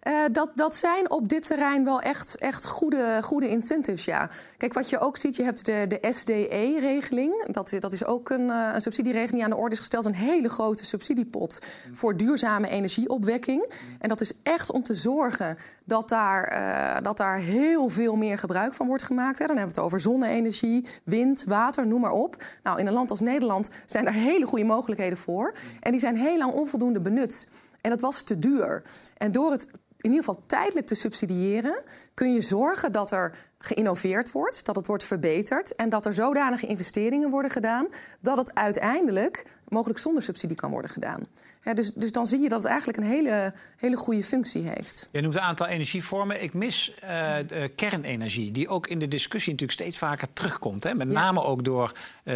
Uh, 0.08 0.14
dat, 0.32 0.52
dat 0.56 0.76
zijn 0.76 1.12
op 1.12 1.30
dit 1.30 1.48
terrein 1.48 1.84
wel 1.84 2.02
echt, 2.02 2.38
echt 2.38 2.66
goede, 2.66 3.20
goede 3.22 3.50
incentives, 3.50 4.06
ja. 4.06 4.30
Kijk, 4.58 4.74
wat 4.74 4.90
je 4.90 5.00
ook 5.00 5.18
ziet, 5.18 5.36
je 5.36 5.44
hebt 5.44 5.66
de, 5.66 5.86
de 5.88 6.08
SDE-regeling. 6.14 7.46
Dat, 7.46 7.74
dat 7.80 7.94
is 7.94 8.06
ook 8.06 8.30
een, 8.30 8.48
uh, 8.48 8.70
een 8.74 8.82
subsidieregeling 8.82 9.34
die 9.34 9.44
aan 9.44 9.50
de 9.50 9.56
orde 9.56 9.72
is 9.72 9.80
gesteld. 9.80 10.06
Een 10.06 10.14
hele 10.14 10.50
grote 10.50 10.86
subsidiepot 10.86 11.60
voor 11.92 12.18
duurzame 12.18 12.70
energieopwekking. 12.70 13.72
En 14.00 14.10
dat 14.10 14.22
is 14.22 14.34
echt 14.44 14.72
om 14.72 14.84
te 14.84 14.94
zorgen 14.94 15.58
dat 15.86 16.10
daar, 16.10 16.54
uh, 16.54 17.04
dat 17.04 17.18
daar 17.18 17.38
heel 17.38 17.90
veel 17.90 18.16
meer 18.16 18.38
gebruik 18.38 18.74
van 18.74 18.88
wordt 18.88 19.04
gemaakt. 19.04 19.40
Hè. 19.40 19.46
Dan 19.46 19.58
hebben 19.58 19.76
we 19.76 19.82
het 19.82 19.90
over 19.90 20.00
zonne-energie, 20.00 20.88
wind, 21.04 21.44
water, 21.48 21.88
noem 21.88 22.02
maar 22.02 22.12
op. 22.12 22.44
Nou, 22.64 22.80
in 22.80 22.88
een 22.88 22.94
land 22.94 23.10
als 23.10 23.20
Nederland 23.20 23.70
zijn 23.86 24.06
er 24.06 24.14
hele 24.14 24.46
goede 24.46 24.66
mogelijkheden 24.66 25.18
voor. 25.18 25.54
En 25.80 25.92
die 25.92 26.00
zijn 26.00 26.16
heel 26.16 26.38
lang 26.38 26.54
onvoldoende 26.54 27.00
benut. 27.00 27.48
En 27.82 27.90
dat 27.90 28.02
was 28.02 28.22
te 28.22 28.40
duur. 28.40 28.84
En 29.18 29.32
door 29.32 29.52
het 29.52 29.68
in 30.02 30.10
ieder 30.10 30.26
geval 30.26 30.44
tijdelijk 30.46 30.88
te 30.88 30.96
subsidiëren, 30.96 31.84
kun 32.14 32.34
je 32.34 32.42
zorgen 32.42 32.92
dat 32.92 33.12
er 33.12 33.51
geïnnoveerd 33.62 34.32
wordt, 34.32 34.66
dat 34.66 34.76
het 34.76 34.88
wordt 34.88 35.04
verbeterd 35.04 35.76
en 35.76 35.90
dat 35.90 36.06
er 36.06 36.14
zodanige 36.14 36.68
investeringen 36.68 37.30
worden 37.30 37.52
gedaan 37.52 37.88
dat 38.20 38.38
het 38.38 38.56
uiteindelijk 38.56 39.46
mogelijk 39.68 40.00
zonder 40.00 40.24
subsidie 40.24 40.56
kan 40.56 40.72
worden 40.72 40.92
gedaan. 40.92 41.28
dus, 41.74 41.92
dus 41.94 42.12
dan 42.12 42.26
zie 42.26 42.40
je 42.40 42.50
dat 42.50 42.60
het 42.60 42.68
eigenlijk 42.68 42.98
een 42.98 43.10
hele, 43.10 43.54
hele 43.78 43.96
goede 43.96 44.24
functie 44.24 44.62
heeft. 44.62 45.10
Je 45.12 45.22
noemt 45.22 45.36
een 45.36 45.42
aantal 45.42 45.68
energievormen. 45.68 46.44
Ik 46.44 46.54
mis 46.54 46.94
uh, 47.04 47.36
kernenergie, 47.76 48.52
die 48.52 48.68
ook 48.68 48.88
in 48.88 49.00
de 49.00 49.08
discussie 49.08 49.52
natuurlijk 49.52 49.80
steeds 49.80 49.98
vaker 49.98 50.28
terugkomt. 50.34 50.84
Hè? 50.84 50.94
Met 50.94 51.08
name 51.08 51.44
ook 51.44 51.64
door 51.64 51.92
uh, 52.24 52.36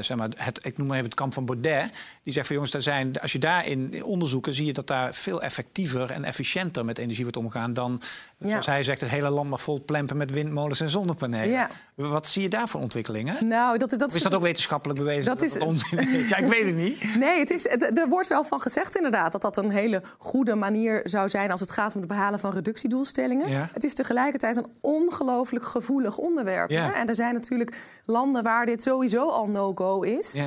zeg 0.00 0.16
maar 0.16 0.28
het, 0.36 0.66
ik 0.66 0.78
noem 0.78 0.86
maar 0.86 0.96
even 0.96 1.08
het 1.08 1.18
kamp 1.18 1.34
van 1.34 1.44
Baudet. 1.44 1.92
Die 2.22 2.32
zegt 2.32 2.46
van 2.46 2.54
jongens, 2.54 2.72
daar 2.72 2.82
zijn, 2.82 3.20
als 3.20 3.32
je 3.32 3.38
daarin 3.38 4.04
onderzoeken, 4.04 4.52
zie 4.52 4.66
je 4.66 4.72
dat 4.72 4.86
daar 4.86 5.14
veel 5.14 5.42
effectiever 5.42 6.10
en 6.10 6.24
efficiënter 6.24 6.84
met 6.84 6.98
energie 6.98 7.22
wordt 7.22 7.38
omgegaan 7.38 7.72
dan, 7.72 8.02
zoals 8.38 8.66
hij 8.66 8.82
zegt, 8.82 9.00
het 9.00 9.10
hele 9.10 9.30
land 9.30 9.48
maar 9.48 9.58
vol 9.58 9.84
plempen 9.84 10.16
met 10.16 10.30
windmolens 10.30 10.62
en 10.70 10.88
zonnepanelen. 10.88 11.48
Ja. 11.48 11.70
Wat 11.94 12.26
zie 12.26 12.42
je 12.42 12.48
daar 12.48 12.68
voor 12.68 12.80
ontwikkelingen? 12.80 13.48
Nou, 13.48 13.78
dat, 13.78 13.90
dat 13.98 14.14
is 14.14 14.22
dat 14.22 14.34
ook 14.34 14.42
wetenschappelijk 14.42 14.98
bewezen? 14.98 15.24
Dat, 15.24 15.42
is 15.42 15.58
onzin 15.58 15.98
Ja, 16.28 16.36
ik 16.36 16.48
weet 16.48 16.64
het 16.64 16.76
niet. 16.76 17.02
Nee, 17.24 17.38
het 17.38 17.50
is, 17.50 17.66
er 17.68 18.08
wordt 18.08 18.28
wel 18.28 18.44
van 18.44 18.60
gezegd 18.60 18.96
inderdaad 18.96 19.32
dat 19.32 19.42
dat 19.42 19.56
een 19.56 19.70
hele 19.70 20.02
goede 20.18 20.54
manier 20.54 21.00
zou 21.04 21.28
zijn 21.28 21.50
als 21.50 21.60
het 21.60 21.70
gaat 21.70 21.94
om 21.94 22.00
het 22.00 22.08
behalen 22.08 22.38
van 22.40 22.52
reductiedoelstellingen. 22.52 23.68
Het 23.72 23.84
is 23.84 23.94
tegelijkertijd 23.94 24.56
een 24.56 24.66
ongelooflijk 24.80 25.64
gevoelig 25.64 26.16
onderwerp. 26.16 26.70
Hè? 26.70 26.92
En 26.92 27.08
er 27.08 27.14
zijn 27.14 27.34
natuurlijk 27.34 27.76
landen 28.04 28.42
waar 28.42 28.66
dit 28.66 28.82
sowieso 28.82 29.28
al 29.28 29.48
no-go 29.48 30.00
is. 30.00 30.34
Uh, 30.34 30.42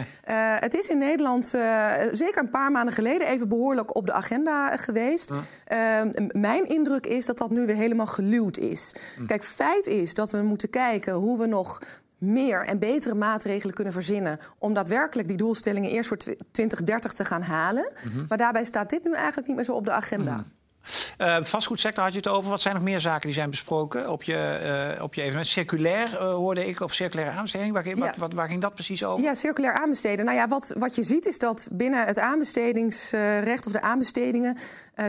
het 0.60 0.74
is 0.74 0.88
in 0.88 0.98
Nederland 0.98 1.56
uh, 1.56 1.92
zeker 2.12 2.42
een 2.44 2.50
paar 2.50 2.72
maanden 2.72 2.94
geleden 2.94 3.28
even 3.28 3.48
behoorlijk 3.48 3.96
op 3.96 4.06
de 4.06 4.14
agenda 4.14 4.78
geweest. 4.78 5.32
Uh, 5.32 5.38
mijn 6.32 6.70
indruk 6.70 7.06
is 7.06 7.26
dat 7.26 7.38
dat 7.38 7.50
nu 7.50 7.66
weer 7.66 7.76
helemaal 7.76 8.08
geluwd 8.08 8.58
is. 8.58 8.96
Hm. 9.16 9.26
Kijk, 9.26 9.44
feit 9.44 9.88
is 9.88 10.07
dat 10.14 10.32
we 10.32 10.42
moeten 10.42 10.70
kijken 10.70 11.14
hoe 11.14 11.40
we 11.40 11.46
nog 11.46 11.82
meer 12.18 12.66
en 12.66 12.80
betere 12.80 13.16
maatregelen 13.16 13.76
kunnen 13.76 13.94
verzinnen 13.94 14.40
om 14.60 14.74
daadwerkelijk 14.74 15.28
die 15.28 15.38
doelstellingen 15.38 15.90
eerst 15.90 16.08
voor 16.08 16.18
2030 16.18 17.14
te 17.14 17.26
gaan 17.26 17.42
halen. 17.42 17.92
Mhm. 17.94 18.26
Maar 18.28 18.38
daarbij 18.38 18.64
staat 18.64 18.90
dit 18.90 19.04
nu 19.04 19.14
eigenlijk 19.14 19.48
niet 19.48 19.56
meer 19.56 19.66
zo 19.66 19.74
op 19.74 19.86
de 19.86 19.92
agenda. 19.92 20.36
Mhm. 20.36 20.44
Uh, 21.18 21.38
vastgoedsector 21.42 22.04
had 22.04 22.14
je 22.14 22.18
het 22.18 22.28
over. 22.28 22.50
Wat 22.50 22.62
zijn 22.62 22.74
nog 22.74 22.84
meer 22.84 23.00
zaken 23.00 23.22
die 23.22 23.34
zijn 23.34 23.50
besproken 23.50 24.10
op 24.10 24.24
je, 24.24 24.96
uh, 24.98 25.04
op 25.04 25.14
je 25.14 25.22
evenement? 25.22 25.48
Circulair 25.48 26.12
uh, 26.14 26.20
hoorde 26.20 26.68
ik, 26.68 26.80
of 26.80 26.94
circulaire 26.94 27.36
aanbesteding. 27.36 27.74
Waar, 27.74 27.88
ja. 27.88 28.14
wat, 28.18 28.34
waar, 28.34 28.48
ging 28.48 28.62
dat 28.62 28.74
precies 28.74 29.04
over? 29.04 29.24
Ja, 29.24 29.34
circulair 29.34 29.74
aanbesteden. 29.74 30.26
Nou 30.26 30.38
ja, 30.38 30.48
wat, 30.48 30.74
wat 30.78 30.96
je 30.96 31.04
ziet 31.04 31.26
is 31.26 31.40
dat 31.40 31.68
binnen 31.72 32.06
het 32.06 32.20
aanbestedingsrecht 32.20 33.66
of 33.66 33.72
de 33.72 33.82
aanbestedingen 33.82 34.58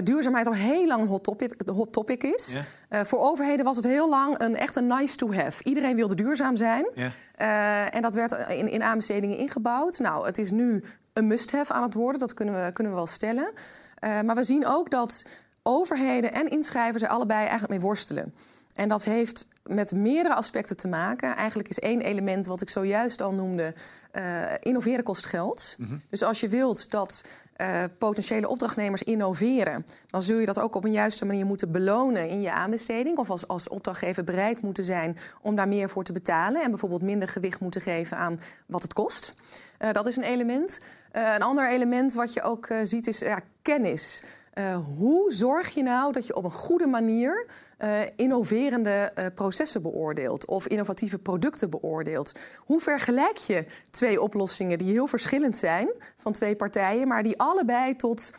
duurzaamheid 0.03 0.47
al 0.47 0.53
heel 0.53 0.87
lang 0.87 1.01
een 1.01 1.09
hot 1.09 1.25
topic, 1.25 1.55
hot 1.67 1.93
topic 1.93 2.23
is. 2.23 2.57
voor 2.91 3.19
overheden 3.19 3.65
was 3.65 3.77
het 3.77 3.85
heel 3.85 4.09
lang 4.09 4.41
een, 4.41 4.57
echt 4.57 4.77
een 4.77 4.87
nice 4.87 5.17
to 5.17 5.33
have. 5.33 5.65
Iedereen 5.65 5.97
wilde 5.97 6.15
duurzaam 6.15 6.57
zijn. 6.57 6.91
Ja. 6.95 7.91
en 7.91 8.03
dat 8.03 8.15
werd 8.15 8.33
in, 8.49 8.71
in 8.71 8.83
aanbestedingen 8.83 9.37
ingebouwd. 9.37 9.99
Nou, 9.99 10.27
het 10.27 10.39
is 10.39 10.51
nu 10.51 10.85
een 11.13 11.27
must-have 11.27 11.73
aan 11.73 11.83
het 11.83 11.95
worden. 11.95 12.21
Dat 12.21 12.35
kunnen 12.35 12.65
we, 12.65 12.73
kunnen 12.73 12.93
we 12.93 12.99
wel 12.99 13.07
stellen. 13.07 13.53
maar 14.01 14.35
we 14.35 14.45
zien 14.45 14.67
ook 14.67 14.91
dat 14.91 15.25
overheden 15.69 16.33
en 16.33 16.51
inschrijvers 16.51 17.03
er 17.03 17.09
allebei 17.09 17.41
eigenlijk 17.41 17.71
mee 17.71 17.81
worstelen. 17.81 18.35
En 18.75 18.89
dat 18.89 19.05
heeft 19.05 19.47
met 19.63 19.93
meerdere 19.93 20.35
aspecten 20.35 20.77
te 20.77 20.89
maken. 20.89 21.37
Eigenlijk 21.37 21.69
is 21.69 21.79
één 21.79 22.01
element 22.01 22.47
wat 22.47 22.61
ik 22.61 22.71
zojuist 22.71 23.23
al 23.23 23.33
noemde: 23.33 23.75
uh, 24.13 24.23
innoveren 24.59 25.05
kost 25.05 25.27
geld. 25.27 25.77
Mhm. 25.79 25.97
Dus 26.11 26.23
als 26.23 26.41
je 26.41 26.49
wilt 26.49 26.91
dat 26.91 27.25
uh, 27.57 27.85
potentiële 27.99 28.49
opdrachtnemers 28.49 29.03
innoveren, 29.03 29.87
dan 30.11 30.23
zul 30.23 30.39
je 30.39 30.47
dat 30.47 30.61
ook 30.61 30.75
op 30.75 30.85
een 30.85 30.93
juiste 30.93 31.25
manier 31.25 31.47
moeten 31.47 31.73
belonen 31.73 32.29
in 32.29 32.41
je 32.41 32.53
aanbesteding. 32.53 33.19
Of 33.19 33.31
als, 33.31 33.49
als 33.49 33.69
opdrachtgever 33.69 34.25
bereid 34.25 34.63
moeten 34.63 34.85
zijn 34.85 35.17
om 35.43 35.57
daar 35.57 35.69
meer 35.69 35.89
voor 35.89 36.05
te 36.05 36.13
betalen. 36.13 36.63
En 36.63 36.71
bijvoorbeeld 36.71 37.03
minder 37.03 37.29
gewicht 37.29 37.61
moeten 37.61 37.81
geven 37.81 38.17
aan 38.17 38.41
wat 38.67 38.83
het 38.83 38.93
kost. 38.93 39.35
Uh, 39.79 39.93
dat 39.93 40.07
is 40.07 40.17
een 40.17 40.23
element. 40.23 40.81
een 41.13 41.43
ander 41.43 41.71
element 41.71 42.13
wat 42.13 42.33
je 42.33 42.43
ook 42.43 42.69
ziet 42.85 43.07
is 43.07 43.19
ja, 43.19 43.41
kennis. 43.63 44.23
Uh, 44.59 44.79
hoe 44.97 45.33
zorg 45.33 45.69
je 45.75 45.83
nou 45.83 46.13
dat 46.13 46.27
je 46.27 46.37
op 46.37 46.45
een 46.45 46.51
goede 46.51 46.87
manier 46.87 47.47
uh, 47.79 48.01
innoverende 48.17 49.13
uh, 49.19 49.25
processen 49.35 49.83
beoordeelt 49.83 50.47
of 50.47 50.67
innovatieve 50.67 51.19
producten 51.19 51.71
beoordeelt? 51.71 52.33
Hoe 52.57 52.81
vergelijk 52.81 53.37
je 53.37 53.67
twee 53.91 54.23
oplossingen 54.23 54.79
die 54.79 54.93
heel 54.93 55.07
verschillend 55.07 55.57
zijn 55.57 55.93
van 56.17 56.33
twee 56.33 56.57
partijen, 56.57 57.09
maar 57.09 57.23
die 57.23 57.39
allebei 57.39 57.97
tot, 57.97 58.33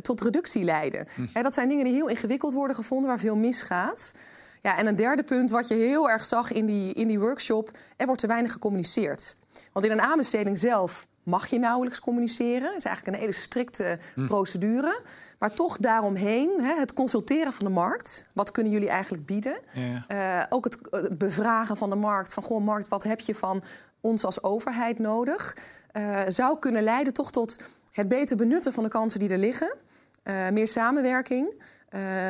tot 0.00 0.20
reductie 0.20 0.64
leiden? 0.64 1.06
Hm. 1.14 1.42
dat 1.42 1.54
zijn 1.54 1.68
dingen 1.68 1.84
die 1.84 1.94
heel 1.94 2.08
ingewikkeld 2.08 2.52
worden 2.52 2.76
gevonden, 2.76 3.08
waar 3.08 3.18
veel 3.18 3.36
misgaat. 3.36 4.14
Ja, 4.60 4.78
en 4.78 4.86
een 4.86 4.96
derde 4.96 5.22
punt 5.22 5.50
wat 5.50 5.68
je 5.68 5.74
heel 5.74 6.10
erg 6.10 6.24
zag 6.24 6.52
in 6.52 6.66
die, 6.66 6.92
in 6.92 7.06
die 7.06 7.20
workshop, 7.20 7.70
er 7.96 8.06
wordt 8.06 8.20
te 8.20 8.26
weinig 8.26 8.52
gecommuniceerd. 8.52 9.36
Want 9.72 9.86
in 9.86 9.92
een 9.92 10.00
aanbesteding 10.00 10.58
zelf 10.58 11.06
mag 11.28 11.46
je 11.46 11.58
nauwelijks 11.58 12.00
communiceren. 12.00 12.62
Dat 12.62 12.76
is 12.76 12.84
eigenlijk 12.84 13.16
een 13.16 13.22
hele 13.22 13.36
strikte 13.36 13.98
hm. 14.14 14.26
procedure. 14.26 15.00
Maar 15.38 15.54
toch 15.54 15.76
daaromheen, 15.76 16.50
hè, 16.60 16.74
het 16.74 16.92
consulteren 16.92 17.52
van 17.52 17.66
de 17.66 17.72
markt. 17.72 18.26
Wat 18.34 18.50
kunnen 18.50 18.72
jullie 18.72 18.88
eigenlijk 18.88 19.26
bieden? 19.26 19.58
Ja. 19.72 20.40
Uh, 20.40 20.46
ook 20.48 20.64
het, 20.64 20.78
bevragen 21.18 21.76
van 21.76 21.90
de 21.90 21.96
markt. 21.96 22.32
Van, 22.32 22.42
goh, 22.42 22.64
markt, 22.64 22.88
wat 22.88 23.02
heb 23.02 23.20
je 23.20 23.34
van 23.34 23.62
ons 24.00 24.24
als 24.24 24.42
overheid 24.42 24.98
nodig? 24.98 25.56
Uh, 25.92 26.20
zou 26.28 26.58
kunnen 26.58 26.82
leiden 26.82 27.12
toch 27.12 27.30
tot 27.30 27.62
het 27.92 28.08
beter 28.08 28.36
benutten 28.36 28.72
van 28.72 28.82
de 28.82 28.90
kansen 28.90 29.20
die 29.20 29.28
er 29.28 29.38
liggen. 29.38 29.74
Uh, 30.24 30.48
meer 30.48 30.68
samenwerking. 30.68 31.62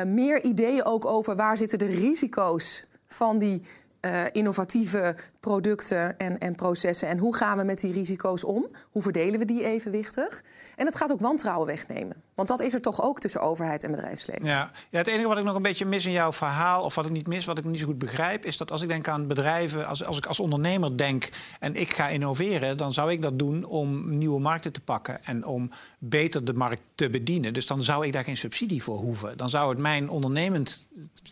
meer 0.05 0.43
ideeën 0.43 0.85
ook 0.85 1.05
over 1.05 1.35
waar 1.35 1.57
zitten 1.57 1.79
de 1.79 1.85
risico's 1.85 2.85
van 3.07 3.39
die 3.39 3.61
uh, 4.05 4.25
innovatieve 4.31 5.15
producten 5.39 6.17
en, 6.17 6.39
en 6.39 6.55
processen. 6.55 7.07
En 7.07 7.17
hoe 7.17 7.35
gaan 7.35 7.57
we 7.57 7.63
met 7.63 7.79
die 7.79 7.93
risico's 7.93 8.43
om? 8.43 8.67
Hoe 8.91 9.01
verdelen 9.01 9.39
we 9.39 9.45
die 9.45 9.63
evenwichtig? 9.63 10.43
En 10.75 10.85
het 10.85 10.95
gaat 10.95 11.11
ook 11.11 11.19
wantrouwen 11.19 11.67
wegnemen. 11.67 12.23
Want 12.39 12.51
dat 12.51 12.61
is 12.61 12.73
er 12.73 12.81
toch 12.81 13.03
ook 13.03 13.19
tussen 13.19 13.41
overheid 13.41 13.83
en 13.83 13.91
bedrijfsleven. 13.91 14.45
Ja. 14.45 14.71
ja, 14.89 14.97
het 14.97 15.07
enige 15.07 15.27
wat 15.27 15.37
ik 15.37 15.43
nog 15.43 15.55
een 15.55 15.61
beetje 15.61 15.85
mis 15.85 16.05
in 16.05 16.11
jouw 16.11 16.31
verhaal, 16.31 16.83
of 16.83 16.95
wat 16.95 17.05
ik 17.05 17.11
niet 17.11 17.27
mis, 17.27 17.45
wat 17.45 17.57
ik 17.57 17.63
niet 17.63 17.79
zo 17.79 17.85
goed 17.85 17.97
begrijp, 17.97 18.45
is 18.45 18.57
dat 18.57 18.71
als 18.71 18.81
ik 18.81 18.87
denk 18.87 19.07
aan 19.07 19.27
bedrijven, 19.27 19.87
als, 19.87 20.03
als 20.03 20.17
ik 20.17 20.25
als 20.25 20.39
ondernemer 20.39 20.97
denk 20.97 21.29
en 21.59 21.75
ik 21.75 21.93
ga 21.93 22.07
innoveren, 22.07 22.77
dan 22.77 22.93
zou 22.93 23.11
ik 23.11 23.21
dat 23.21 23.39
doen 23.39 23.65
om 23.65 24.17
nieuwe 24.17 24.39
markten 24.39 24.71
te 24.71 24.81
pakken 24.81 25.23
en 25.23 25.45
om 25.45 25.71
beter 25.97 26.45
de 26.45 26.53
markt 26.53 26.81
te 26.95 27.09
bedienen. 27.09 27.53
Dus 27.53 27.67
dan 27.67 27.81
zou 27.81 28.05
ik 28.05 28.13
daar 28.13 28.23
geen 28.23 28.37
subsidie 28.37 28.83
voor 28.83 28.97
hoeven. 28.97 29.37
Dan 29.37 29.49
zou 29.49 29.69
het 29.69 29.77
mijn 29.77 30.09
ondernemend, 30.09 30.87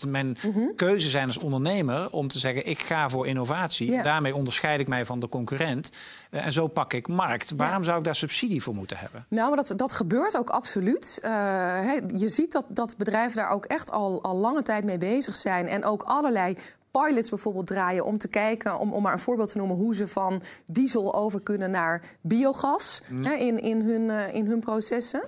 mijn 0.08 0.38
mhm. 0.44 0.60
keuze 0.76 1.10
zijn 1.10 1.28
als 1.28 1.38
ondernemer 1.38 2.12
om 2.12 2.28
te 2.28 2.40
zeggen: 2.40 2.68
ik 2.68 2.82
ga 2.82 3.10
voor 3.10 3.28
innovatie. 3.28 4.02
Daarmee 4.04 4.36
onderscheid 4.36 4.80
ik 4.80 4.88
mij 4.88 5.06
van 5.06 5.20
de 5.20 5.30
concurrent. 5.30 5.90
Uh, 6.32 6.46
en 6.46 6.52
zo 6.52 6.68
pak 6.68 6.94
ik 6.94 7.08
markt. 7.08 7.54
Waarom 7.58 7.84
zou 7.84 7.98
ik 7.98 8.04
daar 8.04 8.16
subsidie 8.16 8.64
voor 8.64 8.76
moeten 8.76 8.98
hebben? 8.98 9.26
Nou, 9.30 9.48
maar 9.48 9.66
dat, 9.66 9.78
dat 9.78 9.92
gebeurt 9.92 10.38
ook 10.38 10.50
absoluut. 10.50 10.97
Uh, 11.06 12.00
je 12.16 12.30
ziet 12.30 12.52
dat, 12.52 12.66
dat 12.68 12.98
bedrijven 12.98 13.38
daar 13.38 13.50
ook 13.50 13.66
echt 13.66 13.92
al, 13.92 14.24
al 14.24 14.36
lange 14.36 14.62
tijd 14.62 14.84
mee 14.84 14.98
bezig 14.98 15.36
zijn. 15.36 15.68
En 15.68 15.86
ook 15.86 16.04
allerlei 16.04 16.58
pilots 16.92 17.30
bijvoorbeeld 17.30 17.68
draaien 17.68 18.06
om 18.06 18.18
te 18.18 18.28
kijken, 18.28 18.80
om, 18.80 18.94
om 18.94 19.02
maar 19.02 19.14
een 19.14 19.20
voorbeeld 19.20 19.52
te 19.52 19.58
noemen, 19.58 19.78
hoe 19.78 19.96
ze 19.96 20.08
van 20.08 20.42
diesel 20.66 21.16
over 21.16 21.42
kunnen 21.42 21.72
naar 21.72 22.02
biogas 22.22 23.02
mm. 23.10 23.26
in, 23.26 23.62
in, 23.62 23.82
hun, 23.82 24.02
uh, 24.02 24.34
in 24.34 24.46
hun 24.46 24.60
processen. 24.60 25.24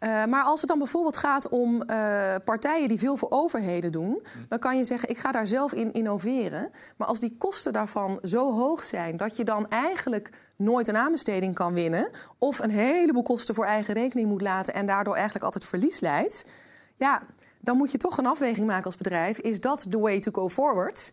Uh, 0.00 0.24
maar 0.24 0.42
als 0.42 0.60
het 0.60 0.68
dan 0.68 0.78
bijvoorbeeld 0.78 1.16
gaat 1.16 1.48
om 1.48 1.74
uh, 1.74 2.34
partijen 2.44 2.88
die 2.88 2.98
veel 2.98 3.16
voor 3.16 3.30
overheden 3.30 3.92
doen, 3.92 4.08
mm. 4.08 4.46
dan 4.48 4.58
kan 4.58 4.76
je 4.76 4.84
zeggen: 4.84 5.08
ik 5.08 5.18
ga 5.18 5.32
daar 5.32 5.46
zelf 5.46 5.72
in 5.72 5.92
innoveren. 5.92 6.70
Maar 6.96 7.08
als 7.08 7.20
die 7.20 7.36
kosten 7.38 7.72
daarvan 7.72 8.18
zo 8.22 8.52
hoog 8.52 8.82
zijn 8.82 9.16
dat 9.16 9.36
je 9.36 9.44
dan 9.44 9.68
eigenlijk 9.68 10.30
nooit 10.56 10.88
een 10.88 10.96
aanbesteding 10.96 11.54
kan 11.54 11.74
winnen, 11.74 12.10
of 12.38 12.58
een 12.58 12.70
heleboel 12.70 13.22
kosten 13.22 13.54
voor 13.54 13.64
eigen 13.64 13.94
rekening 13.94 14.28
moet 14.28 14.42
laten 14.42 14.74
en 14.74 14.86
daardoor 14.86 15.14
eigenlijk 15.14 15.44
altijd 15.44 15.64
verlies 15.64 16.00
leidt, 16.00 16.46
ja, 16.96 17.22
dan 17.58 17.76
moet 17.76 17.92
je 17.92 17.98
toch 17.98 18.18
een 18.18 18.26
afweging 18.26 18.66
maken 18.66 18.84
als 18.84 18.96
bedrijf. 18.96 19.38
Is 19.38 19.60
dat 19.60 19.90
the 19.90 19.98
way 19.98 20.20
to 20.20 20.32
go 20.32 20.48
forward? 20.48 21.12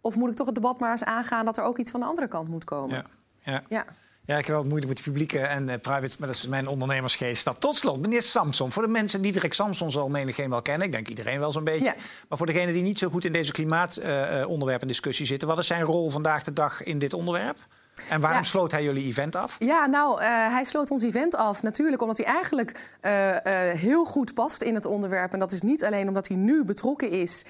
Of 0.00 0.16
moet 0.16 0.30
ik 0.30 0.36
toch 0.36 0.46
het 0.46 0.54
debat 0.54 0.80
maar 0.80 0.90
eens 0.90 1.04
aangaan 1.04 1.44
dat 1.44 1.56
er 1.56 1.64
ook 1.64 1.78
iets 1.78 1.90
van 1.90 2.00
de 2.00 2.06
andere 2.06 2.28
kant 2.28 2.48
moet 2.48 2.64
komen? 2.64 2.96
Ja. 2.96 3.52
ja. 3.52 3.62
ja. 3.68 3.84
Ja, 4.26 4.38
ik 4.38 4.46
heb 4.46 4.54
wel 4.54 4.64
moeite 4.64 4.86
met 4.86 4.96
de 4.96 5.02
publieke 5.02 5.38
en 5.38 5.68
uh, 5.68 5.74
private, 5.82 6.16
maar 6.18 6.28
dat 6.28 6.36
is 6.36 6.46
mijn 6.46 6.66
ondernemersgeest. 6.66 7.44
Dat 7.44 7.60
tot 7.60 7.74
slot, 7.74 8.00
meneer 8.00 8.22
Samson. 8.22 8.72
Voor 8.72 8.82
de 8.82 8.88
mensen 8.88 9.22
die 9.22 9.32
Dirk 9.32 9.54
Samson 9.54 9.90
zal 9.90 10.08
menigeen 10.08 10.50
wel 10.50 10.62
kennen, 10.62 10.86
ik 10.86 10.92
denk 10.92 11.08
iedereen 11.08 11.38
wel 11.38 11.52
zo'n 11.52 11.64
beetje. 11.64 11.94
Maar 12.28 12.38
voor 12.38 12.46
degenen 12.46 12.74
die 12.74 12.82
niet 12.82 12.98
zo 12.98 13.08
goed 13.08 13.24
in 13.24 13.32
deze 13.32 13.52
klimaatonderwerp 13.52 14.76
uh, 14.76 14.82
en 14.82 14.88
discussie 14.88 15.26
zitten, 15.26 15.48
wat 15.48 15.58
is 15.58 15.66
zijn 15.66 15.82
rol 15.82 16.10
vandaag 16.10 16.42
de 16.42 16.52
dag 16.52 16.82
in 16.82 16.98
dit 16.98 17.14
onderwerp? 17.14 17.58
En 18.08 18.20
waarom 18.20 18.44
sloot 18.44 18.72
hij 18.72 18.82
jullie 18.82 19.06
event 19.06 19.36
af? 19.36 19.56
Ja, 19.58 19.86
nou, 19.86 20.20
uh, 20.20 20.26
hij 20.28 20.64
sloot 20.64 20.90
ons 20.90 21.02
event 21.02 21.36
af 21.36 21.62
natuurlijk 21.62 22.02
omdat 22.02 22.16
hij 22.16 22.26
eigenlijk 22.26 22.96
uh, 23.02 23.30
uh, 23.30 23.38
heel 23.70 24.04
goed 24.04 24.34
past 24.34 24.62
in 24.62 24.74
het 24.74 24.86
onderwerp. 24.86 25.32
En 25.32 25.38
dat 25.38 25.52
is 25.52 25.62
niet 25.62 25.84
alleen 25.84 26.08
omdat 26.08 26.28
hij 26.28 26.36
nu 26.36 26.64
betrokken 26.64 27.10
is 27.10 27.44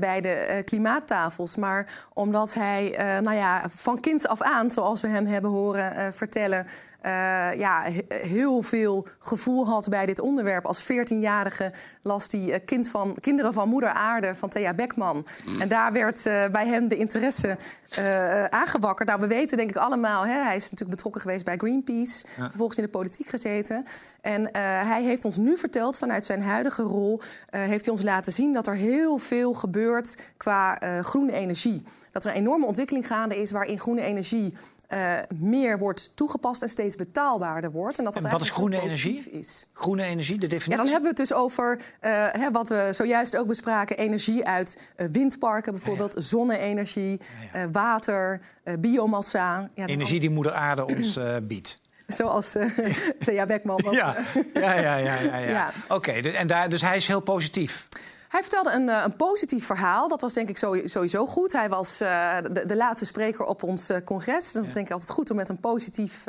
bij 0.00 0.20
de 0.20 0.62
klimaattafels, 0.64 1.56
maar 1.56 2.06
omdat 2.14 2.54
hij 2.54 2.96
nou 3.22 3.36
ja, 3.36 3.62
van 3.68 4.00
kinds 4.00 4.26
af 4.26 4.42
aan, 4.42 4.70
zoals 4.70 5.00
we 5.00 5.08
hem 5.08 5.26
hebben 5.26 5.50
horen 5.50 6.14
vertellen, 6.14 6.66
ja, 7.58 7.84
heel 8.08 8.62
veel 8.62 9.06
gevoel 9.18 9.66
had 9.66 9.88
bij 9.88 10.06
dit 10.06 10.20
onderwerp. 10.20 10.64
Als 10.66 10.82
14-jarige 10.82 11.72
las 12.02 12.26
hij 12.30 12.60
kind 12.60 12.88
van, 12.88 13.16
Kinderen 13.20 13.52
van 13.52 13.68
Moeder 13.68 13.90
Aarde 13.90 14.34
van 14.34 14.48
Thea 14.48 14.74
Beckman. 14.74 15.26
En 15.60 15.68
daar 15.68 15.92
werd 15.92 16.22
bij 16.52 16.66
hem 16.66 16.88
de 16.88 16.96
interesse 16.96 17.56
aangewakkerd. 18.48 19.08
Nou, 19.08 19.20
we 19.20 19.26
weten 19.26 19.56
denk 19.56 19.70
ik 19.70 19.76
allemaal. 19.76 20.26
Hè. 20.26 20.42
Hij 20.42 20.56
is 20.56 20.62
natuurlijk 20.62 20.90
betrokken 20.90 21.20
geweest 21.20 21.44
bij 21.44 21.56
Greenpeace, 21.56 22.24
vervolgens 22.26 22.78
in 22.78 22.84
de 22.84 22.90
politiek 22.90 23.28
gezeten. 23.28 23.84
En 24.20 24.48
hij 24.86 25.02
heeft 25.02 25.24
ons 25.24 25.36
nu 25.36 25.58
verteld, 25.58 25.98
vanuit 25.98 26.24
zijn 26.24 26.42
huidige 26.42 26.82
rol, 26.82 27.20
heeft 27.50 27.84
hij 27.84 27.94
ons 27.94 28.02
laten 28.02 28.32
zien 28.32 28.52
dat 28.52 28.66
er 28.66 28.74
heel 28.74 29.18
veel 29.18 29.52
gebeurt 29.52 30.32
qua 30.36 30.78
groene 31.02 31.32
energie. 31.32 31.84
Dat 32.12 32.24
er 32.24 32.30
een 32.30 32.36
enorme 32.36 32.66
ontwikkeling 32.66 33.06
gaande 33.06 33.36
is 33.36 33.50
waarin 33.50 33.78
groene 33.78 34.02
energie 34.02 34.54
uh, 34.92 35.18
meer 35.34 35.78
wordt 35.78 36.12
toegepast 36.14 36.62
en 36.62 36.68
steeds 36.68 36.96
betaalbaarder 36.96 37.70
wordt. 37.70 37.98
En, 37.98 38.04
dat 38.04 38.14
dat 38.14 38.24
en 38.24 38.30
wat 38.30 38.40
is 38.40 38.50
groene 38.50 38.80
energie? 38.80 39.30
Is. 39.30 39.66
Groene 39.72 40.02
energie, 40.02 40.38
de 40.38 40.46
definitie? 40.46 40.70
Ja, 40.70 40.76
dan 40.76 40.86
hebben 40.86 41.02
we 41.02 41.22
het 41.22 41.28
dus 41.28 41.32
over 41.32 41.76
uh, 41.76 42.26
hè, 42.30 42.50
wat 42.50 42.68
we 42.68 42.88
zojuist 42.90 43.36
ook 43.36 43.46
bespraken: 43.46 43.96
energie 43.96 44.44
uit 44.44 44.92
uh, 44.96 45.06
windparken, 45.12 45.72
bijvoorbeeld, 45.72 46.12
ja, 46.12 46.20
ja. 46.20 46.26
zonne-energie, 46.26 47.20
ja, 47.52 47.70
water, 47.70 48.40
biomassa. 48.80 49.70
energie 49.74 50.20
die 50.20 50.30
Moeder 50.30 50.52
Aarde 50.52 50.86
ons 50.86 51.18
biedt. 51.42 51.80
Zoals 52.06 52.56
uh, 52.56 52.64
Thea 53.24 53.46
Beckman. 53.46 53.80
ja. 53.90 54.16
ja, 54.54 54.72
ja, 54.72 54.96
ja, 54.96 55.20
ja, 55.20 55.36
ja. 55.36 55.72
Oké, 55.88 55.94
okay, 55.94 56.34
en 56.34 56.46
daar, 56.46 56.68
dus 56.68 56.80
hij 56.80 56.96
is 56.96 57.06
heel 57.06 57.20
positief. 57.20 57.88
Hij 58.32 58.40
vertelde 58.40 58.70
een, 58.70 58.88
eh, 58.88 59.02
een, 59.04 59.16
positief 59.16 59.66
verhaal. 59.66 60.08
Dat 60.08 60.20
was 60.20 60.32
denk 60.32 60.48
ik 60.48 60.56
sowieso 60.84 61.26
goed. 61.26 61.52
Hij 61.52 61.68
was 61.68 62.00
uh, 62.00 62.36
de, 62.52 62.66
de, 62.66 62.76
laatste 62.76 63.04
spreker 63.04 63.44
op 63.44 63.62
ons 63.62 63.90
uh, 63.90 63.96
congres. 64.04 64.52
Dat 64.52 64.64
is 64.64 64.72
denk 64.72 64.86
ik 64.86 64.92
altijd 64.92 65.10
goed 65.10 65.30
om 65.30 65.36
met 65.36 65.48
een 65.48 65.60
positief 65.60 66.24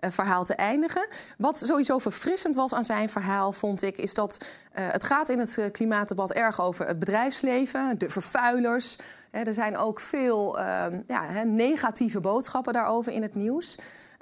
verhaal 0.00 0.44
te 0.44 0.54
eindigen. 0.54 1.06
Wat 1.38 1.58
sowieso 1.58 1.98
verfrissend 1.98 2.54
was 2.54 2.74
aan 2.74 2.84
zijn 2.84 3.08
verhaal, 3.08 3.52
vond 3.52 3.82
ik, 3.82 3.98
is 3.98 4.14
dat 4.14 4.44
het 4.72 5.04
gaat 5.04 5.28
in 5.28 5.38
het 5.38 5.58
klimaatdebat 5.72 6.32
erg 6.32 6.60
over 6.60 6.86
het 6.86 6.98
bedrijfsleven, 6.98 7.98
de 7.98 8.08
vervuilers. 8.08 8.96
er 9.30 9.54
zijn 9.54 9.76
ook 9.76 10.00
veel 10.00 10.58
ehm, 10.58 11.00
ja, 11.06 11.42
negatieve 11.42 12.20
boodschappen 12.20 12.72
daarover 12.72 13.12
in 13.12 13.22
het 13.22 13.34
nieuws. 13.34 13.76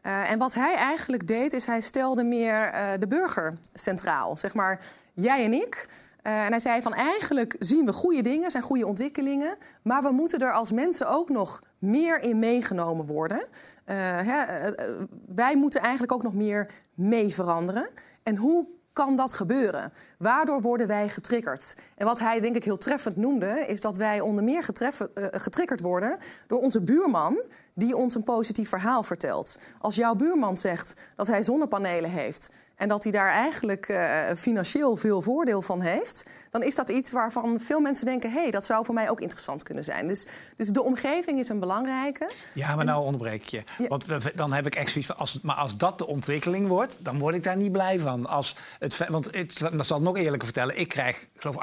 Uh, 0.07 0.31
en 0.31 0.39
wat 0.39 0.55
hij 0.55 0.75
eigenlijk 0.75 1.27
deed, 1.27 1.53
is 1.53 1.67
hij 1.67 1.81
stelde 1.81 2.23
meer 2.23 2.73
uh, 2.75 2.89
de 2.99 3.07
burger 3.07 3.59
centraal. 3.73 4.37
Zeg 4.37 4.55
maar, 4.55 4.81
jij 5.13 5.45
en 5.45 5.53
ik. 5.53 5.87
Uh, 6.23 6.45
en 6.45 6.51
hij 6.51 6.59
zei 6.59 6.83
van 6.83 6.95
eigenlijk 6.95 7.57
zien 7.59 7.87
we 7.87 7.93
goede 7.93 8.23
dingen, 8.23 8.51
zijn 8.51 8.63
goede 8.63 8.87
ontwikkelingen, 8.87 9.57
maar 9.83 10.03
we 10.03 10.11
moeten 10.11 10.39
er 10.39 10.53
als 10.53 10.73
mensen 10.73 11.09
ook 11.09 11.29
nog 11.29 11.63
meer 11.79 12.21
in 12.23 12.39
meegenomen 12.39 13.07
worden. 13.07 13.39
Uh, 13.39 13.97
hè, 14.21 14.71
uh, 14.71 15.03
wij 15.27 15.57
moeten 15.57 15.81
eigenlijk 15.81 16.13
ook 16.13 16.23
nog 16.23 16.35
meer 16.35 16.71
mee 16.95 17.35
veranderen. 17.35 17.89
En 18.23 18.37
hoe 18.37 18.67
kan 18.93 19.17
dat 19.17 19.33
gebeuren? 19.33 19.93
Waardoor 20.19 20.61
worden 20.61 20.87
wij 20.87 21.09
getriggerd? 21.09 21.75
En 21.97 22.07
wat 22.07 22.19
hij 22.19 22.41
denk 22.41 22.57
ik 22.57 22.65
heel 22.65 22.77
treffend 22.77 23.17
noemde, 23.17 23.65
is 23.67 23.81
dat 23.81 23.97
wij 23.97 24.21
onder 24.21 24.45
meer 24.45 24.67
getriggerd 25.15 25.81
worden 25.81 26.19
door 26.47 26.61
onze 26.61 26.81
buurman, 26.81 27.43
die 27.75 27.97
ons 27.97 28.15
een 28.15 28.23
positief 28.23 28.69
verhaal 28.69 29.03
vertelt. 29.03 29.59
Als 29.79 29.95
jouw 29.95 30.15
buurman 30.15 30.57
zegt 30.57 31.13
dat 31.17 31.27
hij 31.27 31.43
zonnepanelen 31.43 32.11
heeft 32.11 32.53
en 32.81 32.89
dat 32.89 33.03
hij 33.03 33.13
daar 33.13 33.31
eigenlijk 33.31 33.89
uh, 33.89 34.21
financieel 34.37 34.97
veel 34.97 35.23
voordeel 35.23 35.63
van 35.63 35.81
heeft, 35.81 36.31
dan 36.51 36.63
is 36.63 36.75
dat 36.75 36.89
iets 36.89 37.11
waarvan 37.11 37.61
veel 37.61 37.81
mensen 37.81 38.07
denken: 38.07 38.33
hé, 38.33 38.41
hey, 38.41 38.51
dat 38.51 38.65
zou 38.65 38.85
voor 38.85 38.95
mij 38.95 39.11
ook 39.11 39.21
interessant 39.21 39.63
kunnen 39.63 39.85
zijn. 39.85 40.09
Dus, 40.09 40.27
dus 40.57 40.69
de 40.69 40.83
omgeving 40.83 41.39
is 41.39 41.49
een 41.49 41.61
belangrijke. 41.61 42.31
Ja, 42.55 42.77
maar 42.77 42.85
nou 42.85 43.05
onderbreek 43.05 43.45
je. 43.45 43.63
Ja. 43.79 43.89
Want 43.89 44.07
dan 44.35 44.53
heb 44.53 44.67
ik 44.67 44.75
echt 44.75 44.91
zoiets 44.91 45.07
van: 45.07 45.17
als, 45.17 45.41
maar 45.43 45.57
als 45.57 45.77
dat 45.77 45.99
de 45.99 46.07
ontwikkeling 46.07 46.69
wordt, 46.69 46.99
dan 47.05 47.19
word 47.19 47.35
ik 47.35 47.43
daar 47.43 47.57
niet 47.57 47.73
blij 47.73 48.01
van. 48.01 48.27
Als 48.27 48.57
het, 48.79 49.09
want 49.09 49.29
het, 49.31 49.59
dat 49.59 49.87
zal 49.87 49.97
ik 49.97 50.03
nog 50.03 50.17
eerlijker 50.17 50.45
vertellen: 50.45 50.79
ik 50.79 50.89
krijg, 50.89 51.17
ik 51.17 51.29
geloof, 51.41 51.57